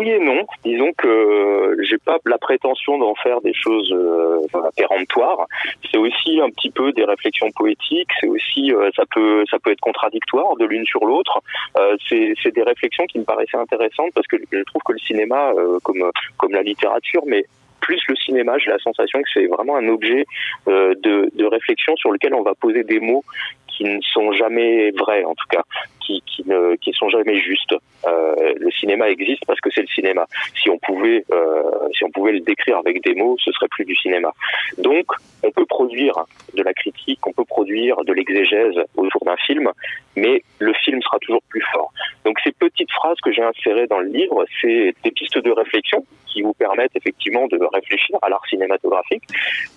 [0.01, 0.47] Oui et non.
[0.65, 4.39] Disons que j'ai pas la prétention d'en faire des choses euh,
[4.75, 5.45] péremptoires.
[5.91, 8.09] C'est aussi un petit peu des réflexions poétiques.
[8.19, 11.43] C'est aussi euh, ça peut ça peut être contradictoire de l'une sur l'autre.
[11.77, 15.51] Euh, c'est des réflexions qui me paraissaient intéressantes parce que je trouve que le cinéma,
[15.55, 16.03] euh, comme
[16.37, 17.45] comme la littérature, mais
[17.81, 20.25] plus le cinéma, j'ai la sensation que c'est vraiment un objet
[20.67, 23.23] euh, de, de, réflexion sur lequel on va poser des mots
[23.67, 25.63] qui ne sont jamais vrais, en tout cas,
[26.01, 27.75] qui, ne qui sont jamais justes.
[28.07, 30.25] Euh, le cinéma existe parce que c'est le cinéma.
[30.61, 33.85] Si on pouvait euh, si on pouvait le décrire avec des mots, ce serait plus
[33.85, 34.31] du cinéma.
[34.77, 35.05] Donc,
[35.43, 36.15] on peut produire
[36.55, 39.69] de la critique, on peut produire de l'exégèse autour d'un film,
[40.15, 41.91] mais le film sera toujours plus fort.
[42.25, 46.05] Donc, ces petites phrases que j'ai insérées dans le livre, c'est des pistes de réflexion
[46.27, 49.23] qui vous permettent effectivement de réfléchir à l'art cinématographique.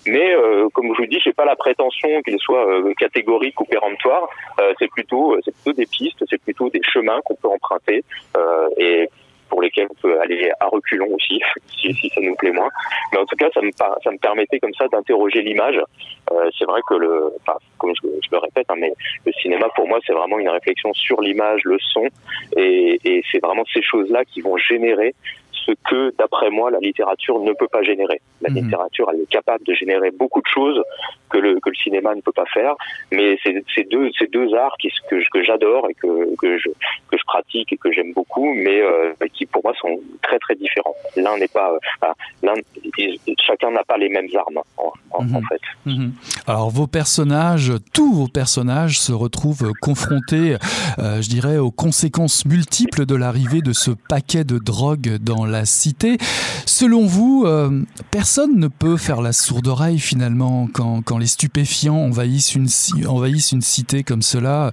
[0.07, 2.65] Mais euh, comme je vous dis, j'ai pas la prétention qu'il soit
[2.97, 4.29] catégorique ou péremptoire.
[4.79, 8.03] C'est plutôt, c'est plutôt des pistes, c'est plutôt des chemins qu'on peut emprunter
[8.37, 9.09] euh, et
[9.49, 11.39] pour lesquels on peut aller à reculons aussi,
[11.79, 12.69] si, ça nous plaît moins.
[13.13, 15.79] Mais en tout cas, ça me, ça me permettait comme ça d'interroger l'image.
[16.31, 17.31] Euh, c'est vrai que le,
[17.77, 18.93] comme je, le répète, hein, mais
[19.25, 22.07] le cinéma pour moi, c'est vraiment une réflexion sur l'image, le son,
[22.57, 25.13] et c'est vraiment ces choses-là qui vont générer
[25.65, 28.21] ce que, d'après moi, la littérature ne peut pas générer.
[28.41, 28.55] La mmh.
[28.55, 30.81] littérature, elle est capable de générer beaucoup de choses
[31.29, 32.75] que le, que le cinéma ne peut pas faire,
[33.11, 36.69] mais c'est deux, ces deux arts qui, que, que j'adore et que, que, je,
[37.09, 40.55] que je pratique et que j'aime beaucoup, mais euh, qui pour moi sont très très
[40.55, 40.95] différents.
[41.17, 42.07] L'un n'est pas, euh,
[42.43, 42.53] l'un,
[43.41, 45.35] chacun n'a pas les mêmes armes en, en, mmh.
[45.35, 45.61] en fait.
[45.85, 46.09] Mmh.
[46.47, 50.57] Alors vos personnages, tous vos personnages se retrouvent confrontés,
[50.99, 55.54] euh, je dirais, aux conséquences multiples de l'arrivée de ce paquet de drogue dans la
[55.55, 56.17] la cité.
[56.65, 57.69] Selon vous, euh,
[58.11, 62.67] personne ne peut faire la sourde oreille finalement quand, les stupéfiants envahissent une,
[63.07, 64.71] envahissent une cité comme cela,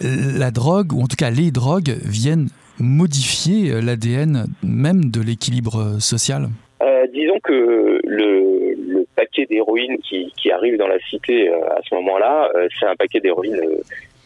[0.00, 2.48] la drogue, ou en tout cas les drogues, viennent
[2.78, 6.48] modifier l'ADN même de l'équilibre social
[7.12, 12.86] Disons que le, paquet d'héroïne qui, qui, arrive dans la cité à ce moment-là, c'est
[12.86, 13.60] un paquet d'héroïne,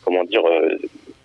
[0.05, 0.43] comment dire,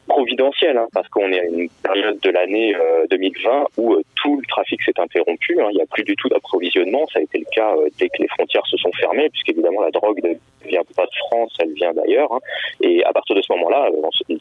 [0.08, 2.76] providentiel, hein, parce qu'on est à une période de l'année
[3.10, 5.62] 2020 euh, où euh, tout le trafic s'est interrompu.
[5.62, 5.68] Hein.
[5.72, 7.06] il n'y a plus du tout d'approvisionnement.
[7.14, 9.92] Ça a été le cas euh, dès que les frontières se sont fermées, puisqu'évidemment la
[9.92, 10.34] drogue ne
[10.68, 12.32] vient pas de France, elle vient d'ailleurs.
[12.34, 12.40] Hein.
[12.82, 13.90] et à partir de ce moment-là,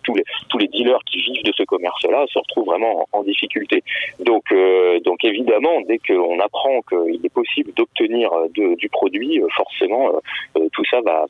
[0.02, 3.82] tous les tous les dealers qui vivent de ce commerce-là se retrouvent vraiment en, difficulté.
[4.20, 4.44] Donc
[5.04, 10.10] donc évidemment, dès qu'on apprend qu'il est possible d'obtenir du produit, forcément
[10.72, 11.26] tout ça va,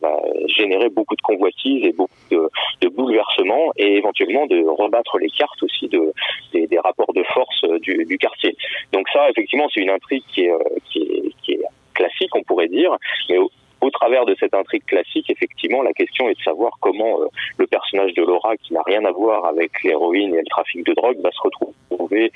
[0.49, 5.88] générer beaucoup de convoitises et beaucoup de bouleversements et éventuellement de rebattre les cartes aussi
[5.88, 6.12] de,
[6.52, 8.56] des, rapports de force euh, du, quartier.
[8.92, 10.58] Donc ça, effectivement, c'est une intrigue qui est, euh,
[10.90, 11.62] qui est,
[11.94, 12.94] classique, on pourrait dire,
[13.30, 13.50] mais au,
[13.90, 18.12] travers de cette intrigue classique, effectivement, la question est de savoir comment euh, le personnage
[18.14, 21.30] de Laura, qui n'a rien à voir avec l'héroïne et le trafic de drogue, va
[21.30, 22.32] se retrouver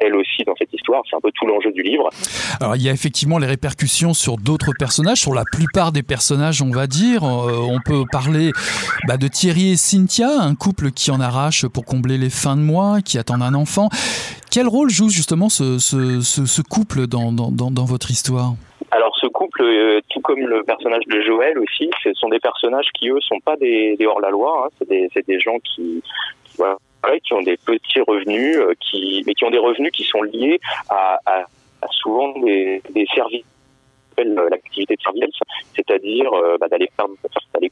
[0.00, 1.02] elle aussi dans cette histoire.
[1.08, 2.08] C'est un peu tout l'enjeu du livre.
[2.60, 6.62] Alors il y a effectivement les répercussions sur d'autres personnages, sur la plupart des personnages,
[6.62, 7.24] on va dire.
[7.24, 8.52] Euh, on peut parler
[9.06, 12.62] bah, de Thierry et Cynthia, un couple qui en arrache pour combler les fins de
[12.62, 13.88] mois, qui attendent un enfant.
[14.50, 18.54] Quel rôle joue justement ce, ce, ce, couple dans, dans, dans, votre histoire?
[18.90, 22.88] Alors ce couple, euh, tout comme le personnage de Joël aussi, ce sont des personnages
[22.98, 24.68] qui eux sont pas des, des hors-la-loi, hein.
[24.78, 26.02] c'est des, des, gens qui,
[26.56, 26.76] voilà,
[27.24, 30.60] qui ont des petits revenus, euh, qui, mais qui ont des revenus qui sont liés
[30.90, 31.18] à,
[31.90, 33.44] souvent des services
[34.26, 35.38] euh, l'activité de service,
[35.74, 36.90] c'est-à-dire euh, bah, d'aller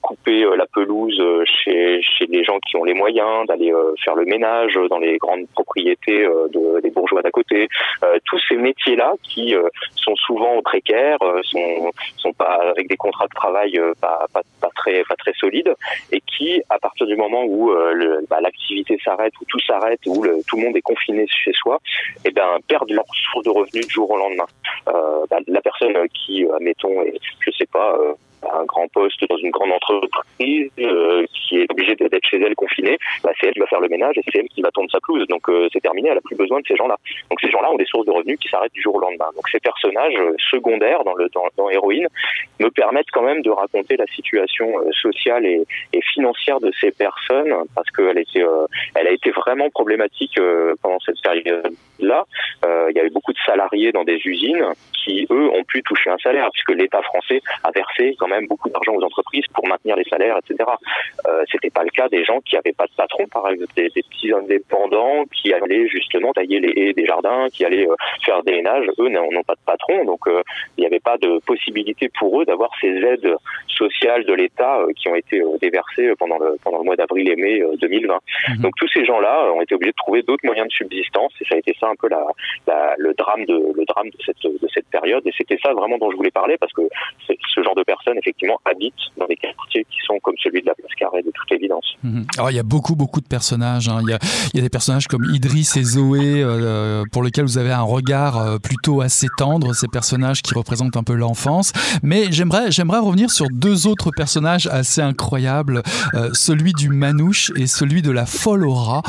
[0.00, 3.72] couper euh, la pelouse chez, les gens qui ont les moyens, d'aller
[4.04, 7.68] faire le ménage dans les grandes propriétés de, des bourgeois d'à côté.
[8.24, 9.54] tous ces métiers-là qui
[9.94, 11.18] sont souvent précaires,
[12.16, 14.26] sont pas avec des contrats de travail pas,
[14.76, 15.72] très solides
[16.12, 17.72] et qui à partir du moment où
[18.28, 21.80] bah, l'activité s'arrête, où tout s'arrête, où tout le monde est confiné chez soi,
[22.24, 24.46] et eh ben perdent leur source de revenus du jour au lendemain.
[24.86, 29.50] Bah, la personne qui admettons, et je sais pas, euh, un grand poste dans une
[29.50, 33.66] grande entreprise euh, qui est obligée d'être chez elle confinée, bah, c'est elle qui va
[33.66, 35.26] faire le ménage et c'est elle qui va tondre sa pelouse.
[35.28, 36.96] Donc euh, c'est terminé, elle a plus besoin de ces gens-là.
[37.30, 39.28] Donc ces gens-là ont des sources de revenus qui s'arrêtent du jour au lendemain.
[39.34, 42.06] Donc ces personnages euh, secondaires dans le dans, dans Héroïne
[42.60, 45.66] me permettent quand même de raconter la situation sociale et,
[46.14, 48.22] financière de ces personnes parce qu'elle
[48.94, 50.38] elle a été vraiment problématique
[50.82, 52.24] pendant cette période-là.
[52.64, 54.64] Il y avait beaucoup de salariés dans des usines
[55.06, 58.94] qui eux ont pu toucher un salaire puisque l'État français a versé même beaucoup d'argent
[58.94, 60.68] aux entreprises pour maintenir les salaires, etc.
[61.28, 63.90] Euh, C'était pas le cas des gens qui avaient pas de patron, par exemple des,
[63.90, 68.52] petits indépendants qui allaient justement tailler les haies des jardins, qui allaient euh, faire des
[68.52, 68.86] ménages.
[68.98, 70.42] Eux n'ont pas de patron, donc euh,
[70.76, 73.34] il n'y avait pas de possibilité pour eux d'avoir ces aides
[73.68, 77.36] sociales de l'État euh, qui ont été déversées pendant le pendant le mois d'avril et
[77.36, 78.14] mai 2020.
[78.48, 78.62] Mhm.
[78.62, 81.54] Donc tous ces gens-là ont été obligés de trouver d'autres moyens de subsistance et ça
[81.54, 82.26] a été ça un peu la,
[82.66, 85.98] la, le drame de le drame de cette de cette période et c'était ça vraiment
[85.98, 86.82] dont je voulais parler parce que
[87.26, 90.74] ce genre de personnes effectivement habitent dans des quartiers qui sont comme celui de la
[90.74, 91.84] place Carrée de toute évidence.
[92.02, 92.26] Mhm.
[92.38, 93.88] Alors il y a beaucoup beaucoup de personnages.
[93.88, 94.00] Hein.
[94.02, 97.82] Il, y a, des personnages comme Idriss et Zoé euh, pour lesquels vous avez un
[97.82, 99.74] regard euh, plutôt assez tendre.
[99.74, 101.72] Ces personnages qui représentent un peu l'enfance.
[102.02, 105.82] Mais j'aimerais j'aimerais revenir sur deux autres personnages assez incroyables,
[106.14, 109.02] euh, celui du Manouche et celui de la folle aura,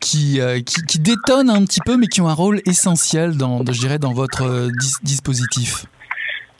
[0.00, 3.78] qui, qui, qui détonnent un petit peu mais qui ont un rôle essentiel dans je
[3.78, 4.70] dirais dans votre
[5.02, 5.86] dispositif.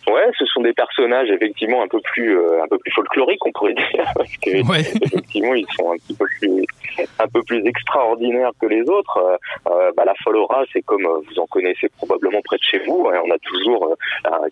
[0.08, 3.52] Ouais, ce sont des personnages effectivement un peu plus euh, un peu plus folkloriques, on
[3.52, 6.64] pourrait dire, parce que effectivement ils sont un petit peu plus
[7.20, 9.16] un peu plus extraordinaires que les autres.
[9.18, 9.36] Euh,
[9.70, 13.08] euh bah, la Folora, c'est comme euh, vous en connaissez probablement près de chez vous.
[13.12, 13.96] Hein, on a toujours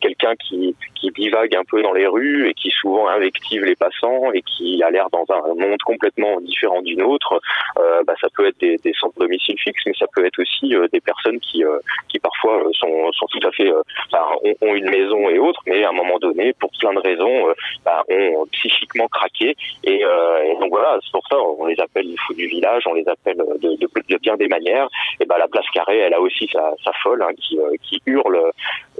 [0.01, 4.31] quelqu'un qui qui divague un peu dans les rues et qui souvent invective les passants
[4.33, 7.41] et qui a l'air dans un monde complètement différent du nôtre.
[7.77, 10.75] bah, ça peut être des, des centres de domicile fixes, mais ça peut être aussi
[10.93, 11.65] des personnes qui
[12.09, 15.91] qui parfois sont sont tout à fait ont, ont une maison et autres, mais à
[15.91, 19.57] un moment donné, pour plein de raisons, euh, bah, ont psychiquement craqué.
[19.85, 22.83] Et, euh, et donc voilà, c'est pour ça on les appelle les fous du village,
[22.87, 24.89] on les appelle de, de, bien des manières.
[25.21, 28.53] Et bah la place carrée, elle a aussi sa, folle hein, qui, euh, qui hurle,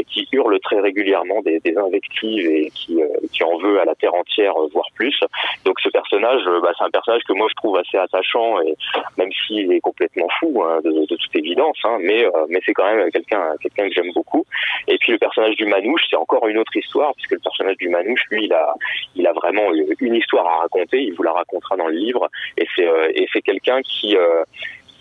[0.09, 3.01] qui hurle très régulièrement des, invectives et qui,
[3.43, 5.19] en veut à la terre entière, voire plus.
[5.65, 8.75] Donc ce personnage, bah, c'est un personnage que moi je trouve assez attachant, et
[9.17, 12.85] même s'il est complètement fou hein, de, de, toute évidence, hein, mais mais c'est quand
[12.85, 14.45] même quelqu'un quelqu'un que j'aime beaucoup.
[14.89, 17.89] Et puis le personnage du Manouche, c'est encore une autre histoire, puisque le personnage du
[17.89, 18.75] Manouche, lui, il a,
[19.15, 21.03] il a vraiment une histoire à raconter.
[21.03, 24.43] Il vous la racontera dans le livre, et c'est euh, et c'est quelqu'un qui euh,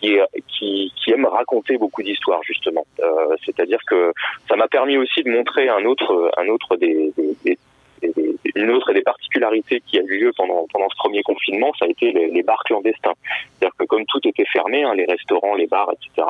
[0.01, 0.17] qui,
[0.47, 2.86] qui, qui, aime raconter beaucoup d'histoires justement.
[3.01, 4.13] Euh, C'est-à-dire que
[4.47, 7.57] ça m'a permis aussi de montrer un autre, un autre des, des,
[8.01, 11.86] des, une autre des particularités qui a eu lieu pendant pendant ce premier confinement, ça
[11.86, 13.14] a été les, bars clandestins.
[13.58, 16.28] C'est-à-dire que comme tout était fermé, hein, les restaurants, les bars, etc.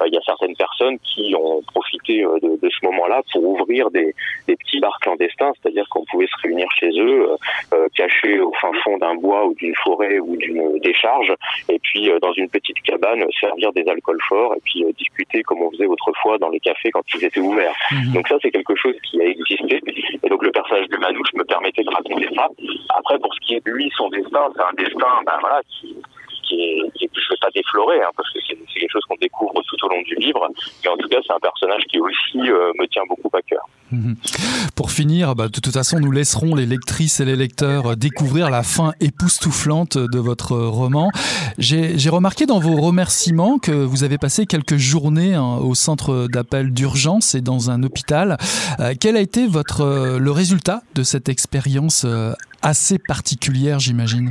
[0.00, 3.44] Euh, il y a certaines personnes qui ont profité euh, de, de, ce moment-là pour
[3.44, 4.14] ouvrir des,
[4.48, 7.36] des petits bars clandestins, c'est-à-dire qu'on pouvait se réunir chez eux,
[7.74, 11.32] euh, cachés au fin fond d'un bois ou d'une forêt ou d'une décharge,
[11.68, 15.70] et puis dans une petite cabane servir des alcools forts et puis discuter comme on
[15.70, 17.74] faisait autrefois dans les cafés quand ils étaient ouverts.
[17.90, 18.14] Mhm.
[18.14, 19.80] Donc ça c'est quelque chose qui a existé.
[20.22, 22.48] Et donc le personnage de Manouche me permettait de raconter ça.
[22.96, 25.96] Après pour ce qui est de lui, son destin, c'est un destin ben, voilà, qui,
[26.52, 29.86] qui est, qui je ne déflorer, hein, parce que c'est quelque chose qu'on découvre tout
[29.86, 30.48] au long du livre,
[30.82, 33.68] mais en tout cas, c'est un personnage qui aussi euh, me tient beaucoup à cœur.
[33.90, 34.16] Mhm.
[34.74, 38.62] Pour finir, bah, de toute façon, nous laisserons les lectrices et les lecteurs découvrir la
[38.62, 41.10] fin époustouflante de votre roman.
[41.58, 46.72] J'ai remarqué dans vos remerciements que vous avez passé quelques journées hein, au centre d'appel
[46.72, 48.38] d'urgence et dans un hôpital.
[48.80, 52.32] Euh, quel a été votre, le résultat de cette expérience euh,
[52.62, 54.30] assez particulière, j'imagine?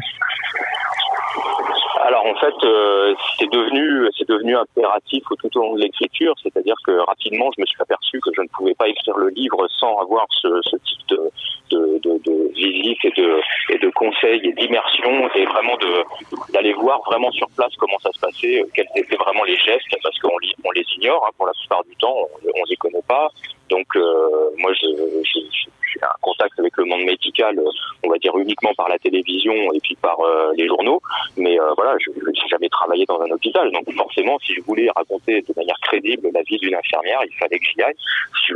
[2.41, 7.49] Fait, euh, c'est devenu c'est devenu impératif tout au long de l'écriture, c'est-à-dire que rapidement,
[7.55, 10.47] je me suis aperçu que je ne pouvais pas écrire le livre sans avoir ce,
[10.77, 11.31] type de,
[11.71, 13.39] de, de, de, visite et de,
[13.69, 18.11] et de conseils et d'immersion et vraiment de d'aller voir vraiment sur place comment ça
[18.11, 21.53] se passait, quels étaient vraiment les gestes, parce qu'on on les ignore hein, pour la
[21.53, 23.29] plupart du temps, on, on les connaît pas.
[23.69, 24.87] Donc euh, moi, je,
[25.23, 25.69] je,
[26.01, 27.65] un contact avec le monde médical, euh,
[28.03, 31.01] on va dire uniquement par la télévision et puis par euh, les journaux.
[31.37, 34.89] Mais euh, voilà, je n'ai jamais travaillé dans un hôpital, donc forcément, si je voulais
[34.95, 37.95] raconter de manière crédible la vie d'une infirmière, il fallait que j'y aille.
[37.95, 38.53] Si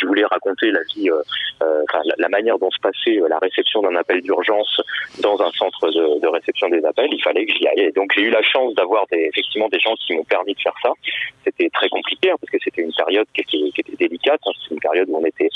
[0.00, 1.08] je voulais, raconter la vie,
[2.18, 4.80] la, manière dont se passait la réception d'un appel d'urgence
[5.20, 7.80] dans un centre de, réception des appels, il fallait que j'y aille.
[7.80, 10.74] Et donc j'ai eu la chance d'avoir effectivement des gens qui m'ont permis de faire
[10.82, 10.92] ça.
[11.44, 14.40] C'était très compliqué hein, parce que c'était une période qui était, qui était délicate.
[14.46, 14.50] Hein.
[14.62, 15.50] C'est une période où on était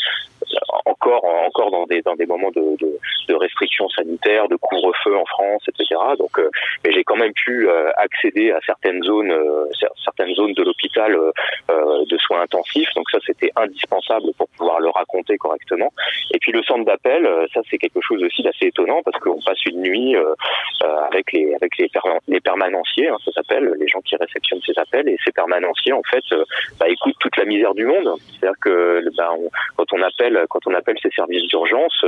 [0.85, 5.99] encore encore dans des dans des moments de, restrictions sanitaires, de couvre-feu en France, etc.
[6.19, 6.51] Donc, euh,
[6.85, 9.67] j'ai quand même pu euh, accéder à certaines zones euh,
[10.05, 11.17] certaines zones de l'hôpital
[11.69, 12.89] de soins intensifs.
[12.95, 15.93] Donc ça, c'était indispensable pour pouvoir le raconter correctement.
[16.35, 19.65] Et puis le centre d'appel, ça c'est quelque chose aussi d'assez étonnant parce qu'on passe
[19.67, 20.17] une nuit
[21.07, 21.89] avec les avec les,
[22.29, 25.09] les permanenciers, hein, ça s'appelle, les gens qui réceptionnent ces appels.
[25.09, 26.25] Et ces permanenciers, en fait,
[26.79, 28.11] bah, écoutent toute la misère du monde.
[28.29, 29.31] C'est-à-dire que bah,
[29.77, 32.05] quand on appelle quand on appelle ces services d'urgence,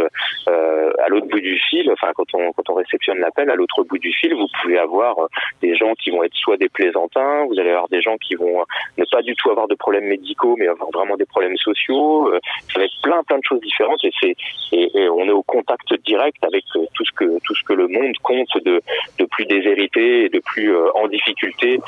[0.49, 3.83] euh, à l'autre bout du fil, enfin quand on quand on réceptionne l'appel, à l'autre
[3.85, 5.27] bout du fil, vous pouvez avoir euh,
[5.61, 8.65] des gens qui vont être soit des plaisantins, vous allez avoir des gens qui vont
[8.99, 12.29] ne pas du tout avoir de problèmes médicaux, mais avoir vraiment des problèmes sociaux.
[12.33, 12.41] Euh,
[12.73, 14.35] ça va être plein plein de choses différentes et c'est
[14.73, 18.17] et, on est au contact direct avec tout ce que tout ce que le monde
[18.23, 18.81] compte de
[19.19, 21.79] de plus déshérité et de plus en difficulté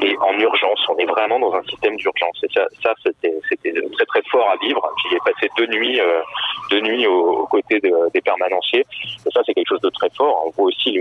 [0.00, 0.86] et en urgence.
[0.88, 4.48] On est vraiment dans un système d'urgence et ça ça c'était c'était très très fort
[4.50, 4.82] à vivre.
[5.08, 6.00] J'y ai passé deux nuits
[6.70, 8.86] de nuit aux, côtés des permanenciers.
[9.26, 10.44] Et ça, c'est quelque chose de très fort.
[10.46, 10.98] On voit aussi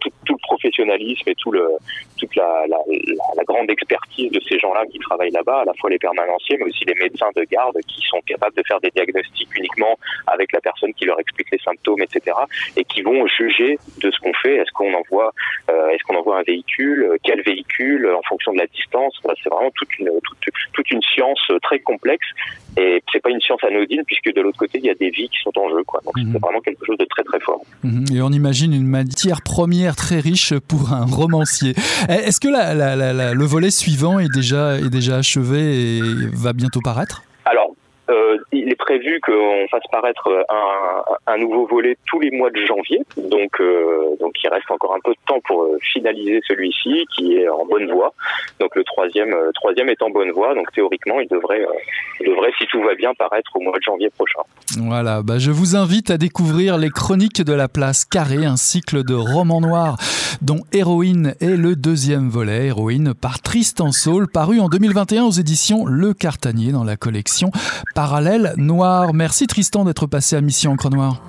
[0.00, 2.64] tout, le professionnalisme et toute la,
[3.46, 6.84] grande expertise de ces gens-là qui travaillent là-bas, à la fois les permanenciers, mais aussi
[6.84, 10.92] les médecins de garde qui sont capables de faire des diagnostics uniquement avec la personne
[10.94, 12.36] qui leur explique les symptômes, etc.
[12.76, 14.56] Et qui vont juger de ce qu'on fait.
[14.56, 15.32] Est-ce qu'on envoie,
[15.70, 19.20] euh, est-ce qu'on envoie un véhicule, quel véhicule, en fonction de la distance?
[19.42, 20.10] c'est vraiment toute une,
[20.72, 22.26] toute, une science très complexe.
[22.78, 25.28] Et c'est pas une science anodine puisque de l'autre côté, il y a des vies
[25.28, 25.82] qui sont en jeu.
[25.86, 26.00] Quoi.
[26.04, 26.38] Donc c'est mhm.
[26.38, 27.60] vraiment quelque chose de très très fort.
[27.82, 28.04] Mhm.
[28.14, 31.74] Et on imagine une matière première très riche pour un romancier.
[32.08, 36.02] Eh, est-ce que la, la, la, le volet suivant est déjà, est déjà achevé et
[36.32, 37.22] va bientôt paraître?
[38.10, 40.28] Euh, il est prévu qu'on fasse paraître
[41.26, 45.00] un, nouveau volet tous les mois de janvier, donc euh, donc il reste encore un
[45.02, 48.12] peu de temps pour euh, finaliser celui-ci, qui est en bonne voie.
[48.58, 51.64] Donc le troisième troisième est en bonne voie, donc théoriquement il devrait
[52.20, 54.40] devrait si tout va bien paraître au mois de janvier prochain.
[54.78, 59.04] Voilà, bah je vous invite à découvrir les Chroniques de la Place Carrée, un cycle
[59.04, 59.96] de romans noirs
[60.42, 62.66] dont Héroïne est le deuxième volet.
[62.66, 67.50] Héroïne par Tristan Saul, paru en 2021 aux éditions Le Cartanier dans la collection
[68.00, 69.12] Parallèle Noir.
[69.12, 71.20] Merci Tristan d'être passé à Mission Encre Noire.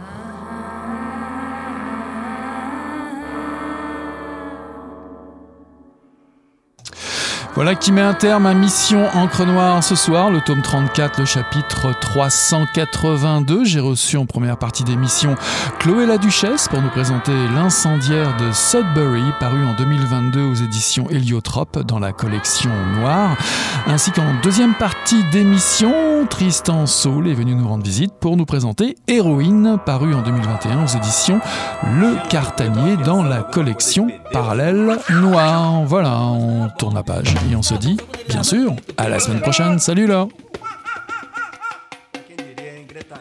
[7.61, 11.25] Voilà qui met un terme à Mission Encre Noire ce soir, le tome 34, le
[11.25, 13.65] chapitre 382.
[13.65, 15.35] J'ai reçu en première partie d'émission
[15.77, 21.83] Chloé la Duchesse pour nous présenter L'incendiaire de Sudbury, paru en 2022 aux éditions Héliotrope
[21.83, 23.37] dans la collection Noire.
[23.85, 25.93] Ainsi qu'en deuxième partie d'émission,
[26.27, 30.97] Tristan Saul est venu nous rendre visite pour nous présenter Héroïne, paru en 2021 aux
[30.97, 31.39] éditions
[31.83, 35.83] Le Cartanier dans la collection Parallèle Noire.
[35.85, 37.35] Voilà, on tourne la page.
[37.51, 37.97] Et on se dit,
[38.29, 39.77] bien sûr, à la semaine prochaine.
[39.77, 40.25] Salut là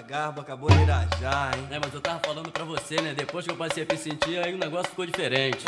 [0.09, 3.15] Garbo acabou de irajar, hein?
[3.17, 5.65] Depois que eu passei a negócio ficou diferente.